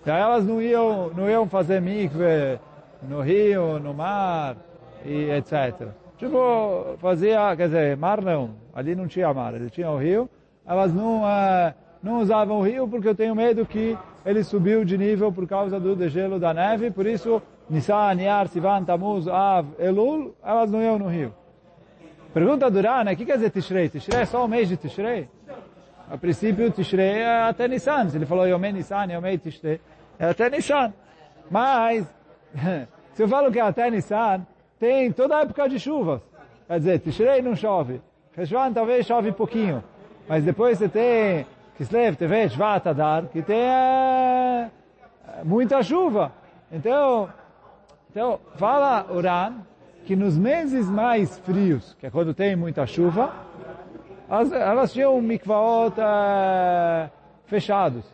Então 0.00 0.14
elas 0.14 0.44
não 0.44 0.60
iam, 0.60 1.10
não 1.10 1.28
iam 1.28 1.48
fazer 1.48 1.80
mikve 1.80 2.58
no 3.02 3.20
rio, 3.20 3.78
no 3.78 3.94
mar, 3.94 4.56
e 5.04 5.30
etc. 5.30 5.88
Tipo, 6.16 6.96
fazia, 6.98 7.54
quer 7.56 7.66
dizer, 7.66 7.96
mar 7.96 8.20
não, 8.20 8.50
ali 8.74 8.94
não 8.94 9.06
tinha 9.06 9.32
mar, 9.32 9.54
ele 9.54 9.70
tinha 9.70 9.90
o 9.90 9.96
rio, 9.96 10.28
elas 10.66 10.92
não, 10.92 11.22
uh, 11.22 11.74
não 12.02 12.20
usavam 12.20 12.58
o 12.58 12.62
rio 12.62 12.86
porque 12.86 13.08
eu 13.08 13.14
tenho 13.14 13.34
medo 13.34 13.66
que 13.66 13.96
ele 14.24 14.42
subiu 14.44 14.84
de 14.84 14.96
nível 14.96 15.32
por 15.32 15.46
causa 15.46 15.80
do 15.80 15.96
degelo 15.96 16.38
da 16.38 16.52
neve, 16.52 16.90
por 16.90 17.06
isso 17.06 17.42
Nissan, 17.68 18.14
Niar, 18.14 18.48
Sivan, 18.48 18.84
Tamuz, 18.84 19.26
Av, 19.28 19.66
Elul, 19.78 20.34
elas 20.42 20.70
não 20.70 20.82
iam 20.82 20.98
no 20.98 21.08
rio. 21.08 21.34
Pergunta 22.32 22.70
do 22.70 22.80
Rana, 22.80 23.12
o 23.12 23.16
que 23.16 23.24
quer 23.24 23.36
dizer 23.36 23.50
Tishrei? 23.50 23.88
Tishrei 23.88 24.20
é 24.20 24.24
só 24.24 24.44
o 24.44 24.48
mês 24.48 24.68
de 24.68 24.76
Tishrei? 24.76 25.28
A 26.10 26.16
princípio, 26.16 26.70
Tishrei 26.70 27.20
é 27.20 27.42
até 27.42 27.66
Nissan. 27.66 28.08
Ele 28.14 28.26
falou 28.26 28.46
Yomei 28.46 28.72
Nissan, 28.72 29.06
Yomei 29.12 29.38
Tishrei, 29.38 29.80
é 30.18 30.26
até 30.26 30.48
Nissan. 30.48 30.92
Mas, 31.50 32.06
se 33.12 33.22
eu 33.22 33.28
falo 33.28 33.50
que 33.50 33.58
é 33.58 33.62
até 33.62 33.90
Nissan, 33.90 34.46
tem 34.78 35.10
toda 35.10 35.36
a 35.36 35.40
época 35.40 35.68
de 35.68 35.78
chuvas. 35.78 36.20
Quer 36.66 36.78
dizer, 36.78 36.98
Tishrei 37.00 37.42
não 37.42 37.56
chove. 37.56 38.00
Heshvan 38.36 38.72
talvez 38.72 39.04
chove 39.04 39.32
pouquinho. 39.32 39.82
Mas 40.28 40.44
depois 40.44 40.78
você 40.78 40.88
tem 40.88 41.46
Kislev, 41.78 42.16
Tevet, 42.16 42.52
Shvat, 42.52 42.88
Adar, 42.88 43.26
que 43.26 43.40
tem 43.40 43.56
é, 43.56 44.68
muita 45.44 45.80
chuva. 45.80 46.32
Então, 46.72 47.28
então, 48.10 48.40
fala 48.56 49.06
Uran 49.12 49.60
que 50.04 50.16
nos 50.16 50.36
meses 50.36 50.90
mais 50.90 51.38
frios, 51.38 51.94
que 52.00 52.06
é 52.06 52.10
quando 52.10 52.34
tem 52.34 52.56
muita 52.56 52.84
chuva, 52.84 53.32
elas, 54.28 54.52
elas 54.52 54.92
tinham 54.92 55.22
mikvaot 55.22 55.94
uh, 56.00 57.08
fechados. 57.46 58.04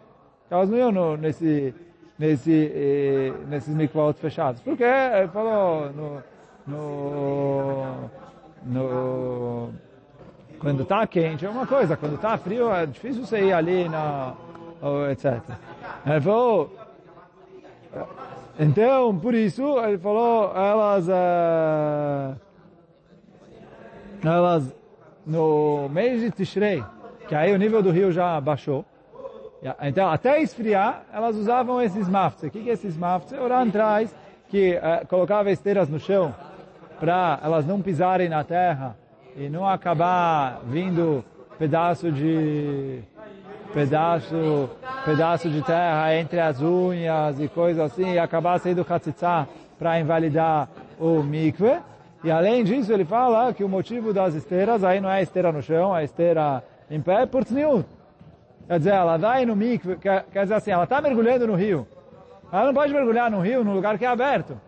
Elas 0.51 0.69
não 0.69 0.77
iam 0.77 0.93
no, 0.93 1.17
nesse, 1.17 1.75
nesse, 2.19 2.71
eh, 2.75 3.33
nesses 3.49 3.75
mikvaot 3.75 4.19
fechados. 4.21 4.61
Porque 4.61 4.85
ele 4.85 5.29
falou 5.29 5.91
no, 5.91 6.23
no, 6.67 8.11
no 8.67 9.71
quando 10.65 10.83
está 10.83 11.07
quente 11.07 11.45
é 11.45 11.51
uma 11.51 11.67
coisa, 11.67 11.95
quando 11.95 12.15
está 12.15 12.39
frio 12.39 12.73
é 12.73 12.87
difícil 12.87 13.27
você 13.27 13.39
ir 13.39 13.53
ali 13.53 13.87
na 13.87 14.33
etc. 15.11 15.43
Ele 16.07 16.21
falou, 16.23 16.75
então, 18.59 19.19
por 19.19 19.35
isso, 19.35 19.79
ele 19.81 19.99
falou, 19.99 20.57
elas, 20.57 21.07
uh, 21.07 22.41
elas, 24.25 24.75
no 25.27 25.87
mês 25.91 26.23
de 26.23 26.31
Tishrei, 26.31 26.83
que 27.29 27.35
aí 27.35 27.53
o 27.53 27.59
nível 27.59 27.83
do 27.83 27.91
rio 27.91 28.11
já 28.11 28.41
baixou, 28.41 28.87
então, 29.83 30.09
até 30.09 30.41
esfriar, 30.41 31.05
elas 31.13 31.37
usavam 31.37 31.81
esses 31.81 32.09
mafts. 32.09 32.49
O 32.49 32.51
que, 32.51 32.63
que 32.63 32.71
é 32.71 32.73
esses 32.73 32.97
mafts? 32.97 33.33
O 33.33 33.49
Ran 33.49 33.69
traz 33.69 34.15
que 34.49 34.77
uh, 34.77 35.07
colocava 35.09 35.51
esteiras 35.51 35.91
no 35.91 35.99
chão 35.99 36.35
para 36.99 37.39
elas 37.43 37.67
não 37.67 37.83
pisarem 37.83 38.31
na 38.31 38.45
terra 38.45 38.97
e 39.37 39.49
não 39.49 39.67
acabar 39.67 40.61
vindo 40.65 41.25
pedaço 41.59 42.11
de 42.11 43.01
pedaço, 43.73 44.71
pedaço 45.05 45.51
de 45.51 45.61
terra 45.63 46.15
entre 46.15 46.41
as 46.41 46.61
unhas 46.61 47.41
e 47.41 47.49
coisas 47.49 47.93
assim, 47.93 48.13
e 48.13 48.19
acabar 48.19 48.59
sendo 48.61 48.85
katzitzá 48.85 49.49
para 49.79 49.99
invalidar 49.99 50.69
o 50.99 51.23
mikve. 51.23 51.79
E 52.23 52.31
além 52.31 52.63
disso, 52.65 52.93
ele 52.93 53.05
fala 53.05 53.53
que 53.53 53.65
o 53.65 53.69
motivo 53.69 54.13
das 54.13 54.35
esteiras, 54.35 54.85
aí 54.85 55.01
não 55.01 55.11
é 55.11 55.17
a 55.19 55.23
esteira 55.23 55.53
no 55.53 55.61
chão, 55.61 55.93
a 55.93 56.05
esteira 56.05 56.63
em 56.91 57.01
pé, 57.01 57.23
é 57.23 57.27
por 57.27 57.45
tzniut. 57.45 57.85
Quer 58.67 58.79
dizer, 58.79 58.95
ela 58.95 59.19
vai 59.19 59.45
no 59.45 59.55
mikve, 59.55 59.97
quer, 59.97 60.25
quer 60.33 60.43
dizer 60.45 60.55
assim, 60.55 60.71
ela 60.71 60.85
está 60.85 61.01
mergulhando 61.01 61.47
no 61.47 61.55
rio. 61.55 61.87
Ela 62.51 62.67
não 62.67 62.75
pode 62.75 62.93
mergulhar 62.95 63.31
no 63.31 63.41
rio 63.41 63.65
num 63.65 63.75
lugar 63.75 63.99
que 63.99 64.05
é 64.05 64.09
aberto. 64.09 64.59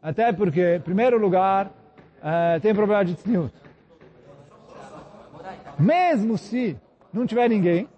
Até 0.00 0.32
porque, 0.32 0.76
em 0.76 0.80
primeiro 0.80 1.18
lugar, 1.18 1.70
é, 2.22 2.60
tem 2.60 2.74
problema 2.74 3.04
de 3.04 3.14
tzniut. 3.14 3.52
Mesmo 5.78 6.36
se 6.36 6.76
não 7.12 7.26
tiver 7.26 7.48
ninguém, 7.48 7.88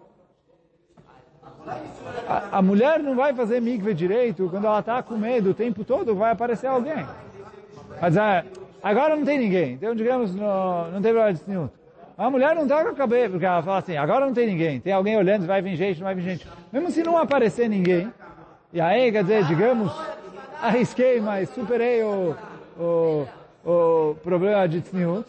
a, 2.29 2.59
a 2.59 2.63
mulher 2.63 3.01
não 3.01 3.15
vai 3.15 3.33
fazer 3.35 3.61
mikve 3.61 3.95
direito 3.95 4.49
quando 4.51 4.67
ela 4.67 4.81
está 4.81 5.03
com 5.03 5.17
medo 5.17 5.51
o 5.51 5.55
tempo 5.55 5.85
todo, 5.85 6.15
vai 6.15 6.33
aparecer 6.33 6.67
alguém. 6.67 7.07
Mas 8.01 8.17
é, 8.17 8.45
agora 8.83 9.17
não 9.17 9.25
tem 9.25 9.39
ninguém, 9.39 9.73
então 9.75 9.95
digamos, 9.95 10.35
no, 10.35 10.91
não 10.91 11.03
tem 11.03 11.13
problema 11.13 11.33
de 11.33 11.41
tzniut. 11.41 11.73
A 12.17 12.29
mulher 12.31 12.55
não 12.55 12.65
está 12.65 12.83
com 12.83 12.91
a 12.91 12.95
cabeça, 12.95 13.31
porque 13.31 13.47
ela 13.47 13.63
fala 13.63 13.79
assim, 13.79 13.97
agora 13.97 14.27
não 14.27 14.35
tem 14.35 14.47
ninguém, 14.47 14.79
tem 14.79 14.93
alguém 14.93 15.17
olhando, 15.17 15.47
vai 15.47 15.63
vir 15.63 15.75
gente, 15.75 15.99
não 15.99 16.05
vai 16.05 16.15
vir 16.15 16.23
gente. 16.23 16.47
Mesmo 16.71 16.91
se 16.91 17.03
não 17.03 17.17
aparecer 17.17 17.69
ninguém, 17.69 18.13
e 18.73 18.81
aí, 18.81 19.11
quer 19.11 19.23
dizer, 19.23 19.45
digamos, 19.47 19.91
arrisquei, 20.61 21.21
mas 21.21 21.49
superei 21.49 22.03
o, 22.03 22.37
o, 22.79 23.27
o 23.65 24.15
problema 24.23 24.69
de 24.69 24.83
tzniut, 24.83 25.27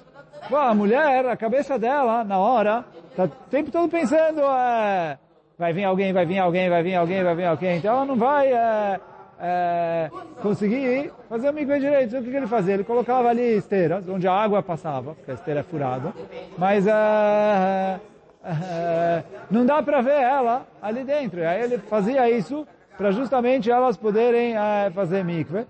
a 0.50 0.74
mulher, 0.74 1.26
a 1.28 1.38
cabeça 1.38 1.78
dela, 1.78 2.24
na 2.24 2.38
hora, 2.38 2.86
está 3.10 3.26
o 3.26 3.28
tempo 3.50 3.72
todo 3.72 3.90
pensando, 3.90 4.42
é, 4.42 5.18
vai 5.58 5.74
vir 5.74 5.84
alguém, 5.84 6.12
vai 6.12 6.26
vir 6.26 6.40
alguém, 6.40 6.70
vai 6.70 6.84
vir 6.84 6.96
alguém, 6.96 7.24
vai 7.24 7.36
vir 7.36 7.46
alguém. 7.46 7.78
Então 7.78 7.96
ela 7.96 8.06
não 8.06 8.16
vai 8.16 8.52
é, 8.52 9.00
é, 9.40 10.10
conseguir 10.42 11.12
fazer 11.30 11.50
o 11.50 11.54
mikve 11.54 11.80
direito. 11.80 12.18
O 12.18 12.24
que, 12.24 12.32
que 12.32 12.38
ele 12.38 12.48
fazia? 12.48 12.74
Ele 12.74 12.84
colocava 12.84 13.30
ali 13.30 13.58
esteiras, 13.58 14.08
onde 14.08 14.28
a 14.28 14.34
água 14.34 14.62
passava, 14.64 15.14
porque 15.14 15.32
a 15.32 15.34
esteira 15.34 15.60
é 15.62 15.64
furada, 15.64 16.14
mas 16.58 16.88
é, 16.88 18.00
é 18.44 19.24
não 19.50 19.66
dá 19.66 19.82
para 19.84 20.02
ver 20.02 20.22
ela 20.22 20.66
ali 20.82 21.04
dentro. 21.04 21.48
Aí 21.48 21.62
ele 21.62 21.78
fazia 21.78 22.30
isso 22.30 22.68
para 22.98 23.12
justamente 23.12 23.70
elas 23.70 23.98
poderem 23.98 24.56
é, 24.58 24.90
fazer 24.92 25.24
mikve. 25.24 25.66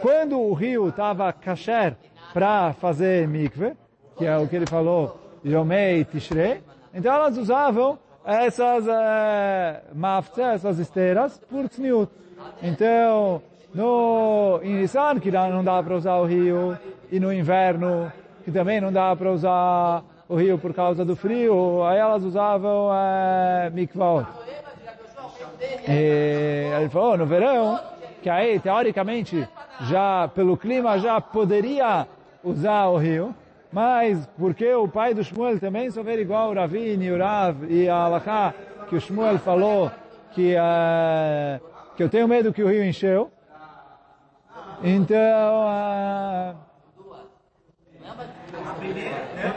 Quando 0.00 0.38
o 0.38 0.52
rio 0.52 0.88
estava 0.88 1.32
kasher 1.32 1.96
para 2.32 2.72
fazer 2.74 3.26
mikve, 3.26 3.72
que 4.16 4.26
é 4.26 4.36
o 4.36 4.46
que 4.46 4.56
ele 4.56 4.66
falou, 4.66 5.18
Yomei 5.44 6.04
Tishrei, 6.04 6.62
então 6.92 7.12
elas 7.12 7.36
usavam 7.36 7.98
essas 8.24 8.86
é, 8.88 9.82
essas 10.54 10.78
esteiras, 10.78 11.40
por 11.50 11.68
tzniut. 11.68 12.10
Então, 12.62 13.42
no, 13.74 14.60
Nissan, 14.62 15.18
que 15.20 15.30
não 15.30 15.62
dá 15.62 15.82
para 15.82 15.96
usar 15.96 16.16
o 16.16 16.24
rio, 16.24 16.78
e 17.10 17.20
no 17.20 17.32
inverno, 17.32 18.10
que 18.44 18.50
também 18.50 18.80
não 18.80 18.92
dá 18.92 19.14
para 19.14 19.30
usar 19.30 20.02
o 20.28 20.36
rio 20.36 20.58
por 20.58 20.72
causa 20.72 21.04
do 21.04 21.14
frio, 21.14 21.82
aí 21.84 21.98
elas 21.98 22.22
usavam 22.24 22.90
é, 22.94 23.70
mikvaot. 23.70 24.26
E 25.88 26.70
ele 26.78 26.88
falou, 26.88 27.18
no 27.18 27.26
verão, 27.26 27.78
que 28.22 28.30
aí, 28.30 28.58
teoricamente, 28.58 29.46
já 29.82 30.28
pelo 30.34 30.56
clima, 30.56 30.98
já 30.98 31.20
poderia 31.20 32.06
usar 32.42 32.86
o 32.86 32.96
rio, 32.96 33.34
mas 33.74 34.24
porque 34.38 34.72
o 34.72 34.86
pai 34.86 35.12
do 35.12 35.24
Shmuel 35.24 35.58
também 35.58 35.90
só 35.90 36.00
ver 36.00 36.20
igual 36.20 36.50
o 36.50 36.54
Ravine, 36.54 37.10
o 37.10 37.18
Rav 37.18 37.64
e 37.68 37.88
a 37.88 37.96
Alaká, 37.96 38.54
que 38.88 38.94
o 38.94 39.00
Shmuel 39.00 39.36
falou 39.40 39.90
que, 40.30 40.54
uh, 40.54 41.60
que 41.96 42.02
eu 42.04 42.08
tenho 42.08 42.28
medo 42.28 42.52
que 42.52 42.62
o 42.62 42.68
rio 42.68 42.84
encheu. 42.84 43.32
Então, 44.80 45.18
uh, 45.18 46.56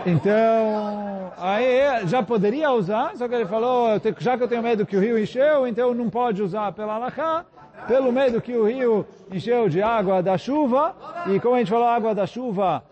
então, 0.03 1.31
aí 1.37 2.07
já 2.07 2.23
poderia 2.23 2.71
usar, 2.71 3.15
só 3.15 3.27
que 3.27 3.35
ele 3.35 3.45
falou, 3.45 4.01
já 4.17 4.35
que 4.35 4.43
eu 4.43 4.47
tenho 4.47 4.63
medo 4.63 4.83
que 4.83 4.97
o 4.97 4.99
rio 4.99 5.19
encheu, 5.19 5.67
então 5.67 5.93
não 5.93 6.09
pode 6.09 6.41
usar 6.41 6.71
pela 6.71 6.95
Alaká, 6.95 7.45
pelo 7.87 8.11
medo 8.11 8.41
que 8.41 8.55
o 8.55 8.65
rio 8.65 9.05
encheu 9.31 9.69
de 9.69 9.79
água 9.79 10.23
da 10.23 10.39
chuva, 10.39 10.95
e 11.27 11.39
como 11.39 11.53
a 11.53 11.59
gente 11.59 11.69
falou, 11.69 11.87
água 11.87 12.15
da 12.15 12.25
chuva 12.25 12.83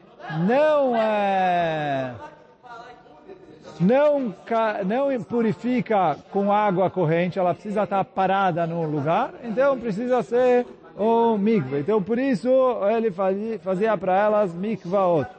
não 0.48 0.96
é, 0.96 2.14
não, 3.80 4.34
não 4.86 5.24
purifica 5.24 6.18
com 6.32 6.52
água 6.52 6.90
corrente, 6.90 7.38
ela 7.38 7.54
precisa 7.54 7.84
estar 7.84 8.04
parada 8.04 8.66
no 8.66 8.84
lugar, 8.84 9.32
então 9.44 9.78
precisa 9.78 10.24
ser 10.24 10.66
o 10.98 11.38
mikve. 11.38 11.80
Então 11.80 12.02
por 12.02 12.18
isso 12.18 12.50
ele 12.90 13.12
fazia, 13.12 13.60
fazia 13.60 13.98
para 13.98 14.18
elas 14.18 14.54
mikvaot. 14.54 15.30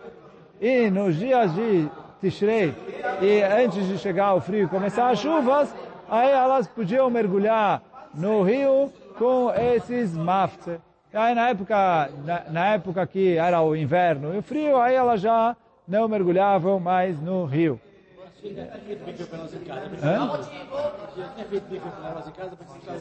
E 0.60 0.90
nos 0.90 1.16
dias 1.16 1.54
de 1.54 1.88
Tishrei, 2.20 2.74
e 3.20 3.42
antes 3.42 3.86
de 3.86 3.98
chegar 3.98 4.34
o 4.34 4.40
frio 4.40 4.64
e 4.64 4.68
começar 4.68 5.10
as 5.10 5.18
chuvas, 5.18 5.74
aí 6.08 6.30
elas 6.30 6.66
podiam 6.66 7.10
mergulhar 7.10 7.82
no 8.14 8.42
rio 8.42 8.90
com 9.18 9.50
esses 9.52 10.16
maftes. 10.16 10.85
Aí 11.16 11.34
na 11.34 11.48
época, 11.48 12.10
na, 12.24 12.42
na, 12.50 12.66
época 12.74 13.06
que 13.06 13.38
era 13.38 13.62
o 13.62 13.74
inverno 13.74 14.34
e 14.34 14.38
o 14.38 14.42
frio, 14.42 14.76
aí 14.76 14.94
elas 14.94 15.20
já 15.20 15.56
não 15.88 16.06
mergulhavam 16.06 16.78
mais 16.78 17.18
no 17.20 17.46
rio. 17.46 17.80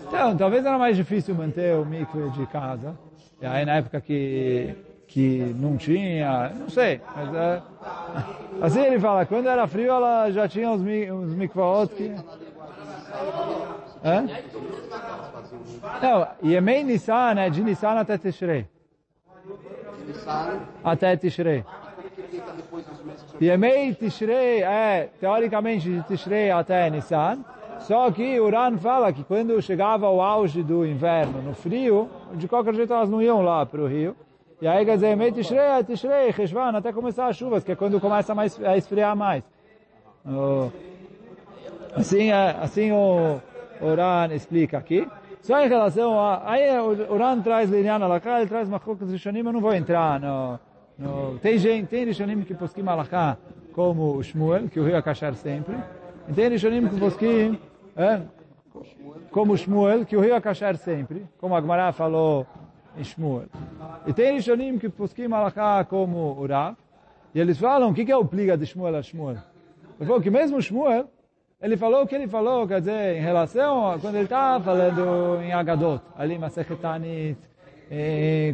Então, 0.08 0.38
talvez 0.38 0.66
era 0.66 0.78
mais 0.78 0.96
difícil 0.96 1.36
manter 1.36 1.76
o 1.76 1.86
micro 1.86 2.32
de 2.32 2.46
casa. 2.48 2.98
E 3.42 3.46
aí 3.46 3.66
na 3.66 3.76
época 3.76 4.00
que, 4.00 4.74
que 5.08 5.54
não 5.60 5.76
tinha, 5.76 6.54
não 6.58 6.70
sei. 6.70 7.02
Mas, 7.14 7.36
é, 7.36 7.62
assim 8.62 8.80
ele 8.80 9.00
fala, 9.00 9.26
quando 9.26 9.50
era 9.50 9.68
frio 9.68 9.92
ela 9.92 10.32
já 10.32 10.48
tinha 10.48 10.70
uns, 10.70 10.82
uns 10.82 11.34
mikvaot 11.36 11.94
que... 11.94 12.16
Hã? 14.04 14.26
Não, 16.02 16.28
Yemei 16.44 16.84
Nissan 16.84 17.36
é 17.38 17.50
de 17.50 17.64
Nissan 17.64 18.00
até 18.00 18.18
Tishrei. 18.18 18.68
Até 20.84 21.16
Tishrei. 21.18 21.64
Yemei 23.42 23.94
Tishrei 23.94 24.64
é, 24.64 25.10
teoricamente, 25.20 25.90
de 25.90 26.04
Tishrei 26.04 26.52
até 26.52 26.90
Nissan. 26.90 27.44
Só 27.80 28.10
que 28.10 28.40
o 28.40 28.50
Ran 28.50 28.78
fala 28.78 29.14
que 29.14 29.24
quando 29.24 29.62
chegava 29.62 30.10
o 30.10 30.22
auge 30.22 30.64
do 30.64 30.86
inverno, 30.86 31.42
no 31.42 31.54
frio, 31.54 32.10
de 32.34 32.48
qualquer 32.48 32.74
jeito 32.74 32.94
elas 32.94 33.10
não 33.10 33.22
iam 33.22 33.42
lá 33.42 33.66
para 33.66 33.82
o 33.82 33.88
rio. 33.88 34.16
E 34.62 34.68
aí 34.68 34.86
quer 34.86 34.96
dizer, 34.96 35.08
Yemei 35.10 35.32
Tishrei 35.32 35.60
é 35.60 35.84
Tishrei, 35.84 36.32
Cheshvan, 36.32 36.76
até 36.78 36.92
começar 36.94 37.28
as 37.28 37.36
chuvas, 37.36 37.64
que 37.64 37.72
é 37.72 37.76
quando 37.76 38.00
começa 38.00 38.34
a 38.34 38.78
esfriar 38.78 39.16
mais. 39.16 39.44
Assim, 41.94 42.32
é, 42.32 42.56
assim 42.60 42.92
o, 42.92 43.40
o 43.82 43.96
Ran 43.96 44.34
explica 44.34 44.78
aqui. 44.78 45.08
Só 45.46 45.64
em 45.64 45.68
relação 45.68 46.20
a... 46.20 46.42
Aí 46.50 46.68
o 46.80 47.18
Ran 47.18 47.40
traz 47.40 47.70
Liliana 47.70 48.08
Laká, 48.08 48.40
ele 48.40 48.50
traz 48.50 48.68
Machokas 48.68 49.12
Rishonim, 49.12 49.46
eu 49.46 49.54
não 49.54 49.62
vou 49.62 49.76
entrar 49.76 50.20
no, 50.20 50.60
No, 50.98 51.38
tem 51.38 51.60
gente, 51.60 51.88
tem 51.88 52.04
Rishonim 52.04 52.42
que 52.42 52.56
posquim 52.56 52.82
Malachá 52.82 53.38
como 53.72 54.16
o 54.16 54.24
Shmuel, 54.24 54.68
que 54.70 54.80
o 54.80 54.84
rio 54.84 54.94
ia 54.94 55.04
cachar 55.04 55.36
sempre. 55.36 55.78
E 56.28 56.34
tem 56.34 56.50
Rishonim 56.50 56.88
que 56.88 57.00
posquim 57.00 57.60
é, 57.96 58.22
como 59.30 59.56
Shmuel, 59.56 60.04
que 60.04 60.18
o 60.18 60.20
rio 60.20 60.30
ia 60.30 60.42
cachar 60.42 60.78
sempre, 60.78 61.28
como 61.40 61.56
a 61.56 61.62
Gemara 61.62 61.92
falou 61.92 62.48
em 62.98 63.04
Shmuel. 63.04 63.46
E 64.08 64.14
tem 64.14 64.34
Rishonim 64.34 64.80
que 64.80 64.90
posquim 64.90 65.28
Malachá 65.28 65.86
como 65.86 66.42
o 66.42 66.48
Rav. 66.48 66.76
E 67.36 67.40
eles 67.40 67.60
falam, 67.60 67.92
o 67.92 67.94
que 67.94 68.12
é 68.12 68.18
o 68.18 68.26
pliga 68.26 68.58
de 68.58 68.66
Shmuel 68.66 68.96
a 68.96 69.04
Shmuel? 69.04 69.38
Ele 70.00 70.08
falou 70.08 70.20
que 70.20 70.32
mesmo 70.32 70.60
Shmuel, 70.60 71.08
ele 71.66 71.78
falou 71.78 72.04
o 72.04 72.08
que 72.08 72.14
ele 72.14 72.28
falou, 72.28 72.68
quer 72.68 72.80
dizer, 72.80 73.18
em 73.18 73.22
relação 73.22 73.90
a 73.90 73.98
quando 73.98 74.14
ele 74.14 74.26
está 74.26 74.60
falando 74.60 75.42
em 75.42 75.52
Agadot, 75.52 76.00
ali 76.16 76.38
Masechet 76.38 76.80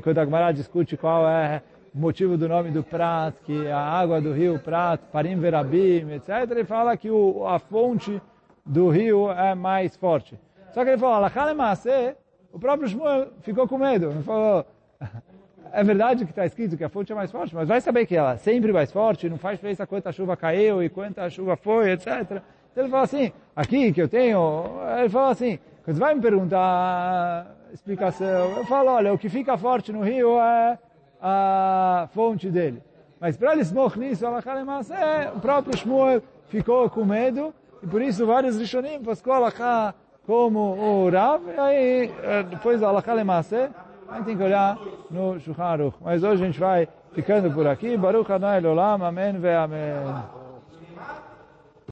quando 0.01 0.17
a 0.17 0.23
Gemara 0.23 0.53
discute 0.53 0.95
qual 0.95 1.27
é 1.27 1.61
o 1.93 1.99
motivo 1.99 2.37
do 2.37 2.47
nome 2.47 2.71
do 2.71 2.81
Prat, 2.81 3.35
que 3.43 3.67
a 3.67 3.77
água 3.77 4.21
do 4.21 4.31
rio 4.31 4.57
Prat, 4.59 5.01
Parim 5.11 5.37
Verabim, 5.37 6.09
etc., 6.13 6.51
ele 6.51 6.63
fala 6.63 6.95
que 6.95 7.11
o, 7.11 7.45
a 7.45 7.59
fonte 7.59 8.21
do 8.65 8.87
rio 8.87 9.29
é 9.29 9.53
mais 9.55 9.97
forte. 9.97 10.39
Só 10.73 10.85
que 10.85 10.91
ele 10.91 10.97
falou, 10.97 11.15
Alachale 11.15 11.53
Maaseh, 11.53 12.15
o 12.53 12.57
próprio 12.57 12.87
Shmuel 12.87 13.33
ficou 13.41 13.67
com 13.67 13.77
medo. 13.77 14.11
Ele 14.11 14.23
falou, 14.23 14.65
é 15.73 15.83
verdade 15.83 16.23
que 16.23 16.31
está 16.31 16.45
escrito 16.45 16.77
que 16.77 16.83
a 16.85 16.89
fonte 16.89 17.11
é 17.11 17.15
mais 17.15 17.29
forte, 17.29 17.53
mas 17.53 17.67
vai 17.67 17.81
saber 17.81 18.05
que 18.05 18.15
ela 18.15 18.35
é 18.35 18.37
sempre 18.37 18.71
mais 18.71 18.89
forte, 18.89 19.27
não 19.27 19.37
faz 19.37 19.57
diferença 19.57 19.85
quanta 19.85 20.13
chuva 20.13 20.37
caiu 20.37 20.81
e 20.81 20.87
quanta 20.87 21.29
chuva 21.29 21.57
foi, 21.57 21.91
etc. 21.91 22.41
Então 22.71 22.83
ele 22.83 22.89
falou 22.89 23.03
assim, 23.03 23.31
aqui 23.55 23.91
que 23.91 24.01
eu 24.01 24.07
tenho, 24.07 24.65
ele 24.97 25.09
falou 25.09 25.29
assim, 25.29 25.59
quando 25.83 25.97
vai 25.97 26.15
me 26.15 26.21
perguntar 26.21 27.55
explicação, 27.73 28.57
eu 28.57 28.65
falo, 28.65 28.91
olha, 28.91 29.13
o 29.13 29.17
que 29.17 29.29
fica 29.29 29.57
forte 29.57 29.91
no 29.91 30.01
rio 30.01 30.39
é 30.39 30.77
a 31.21 32.07
fonte 32.13 32.49
dele. 32.49 32.81
Mas 33.19 33.37
para 33.37 33.51
ele 33.53 33.61
esmorrer 33.61 33.99
nisso, 33.99 34.25
é, 34.25 35.31
o 35.35 35.39
próprio 35.39 35.77
Shmuel 35.77 36.21
ficou 36.47 36.89
com 36.89 37.05
medo, 37.05 37.53
e 37.83 37.87
por 37.87 38.01
isso 38.01 38.25
vários 38.25 38.57
Rishonim 38.57 39.01
pascou 39.03 39.33
Alachá 39.33 39.93
como 40.25 40.59
o 40.59 41.09
Rav, 41.09 41.43
e 41.47 41.59
aí 41.59 42.13
eh, 42.23 42.43
depois 42.43 42.79
Lemassé, 42.81 43.69
a 44.07 44.15
gente 44.15 44.25
tem 44.25 44.37
que 44.37 44.43
olhar 44.43 44.77
no 45.09 45.39
Shulchan 45.39 45.63
Aruch. 45.63 45.97
Mas 46.01 46.23
hoje 46.23 46.43
a 46.43 46.45
gente 46.45 46.59
vai 46.59 46.87
ficando 47.13 47.51
por 47.51 47.65
aqui. 47.65 47.97
Baruch 47.97 48.31
Adonai 48.31 48.63
Olam, 48.65 49.03
Amém 49.03 49.39
ve 49.39 49.53
Amém. 49.53 50.40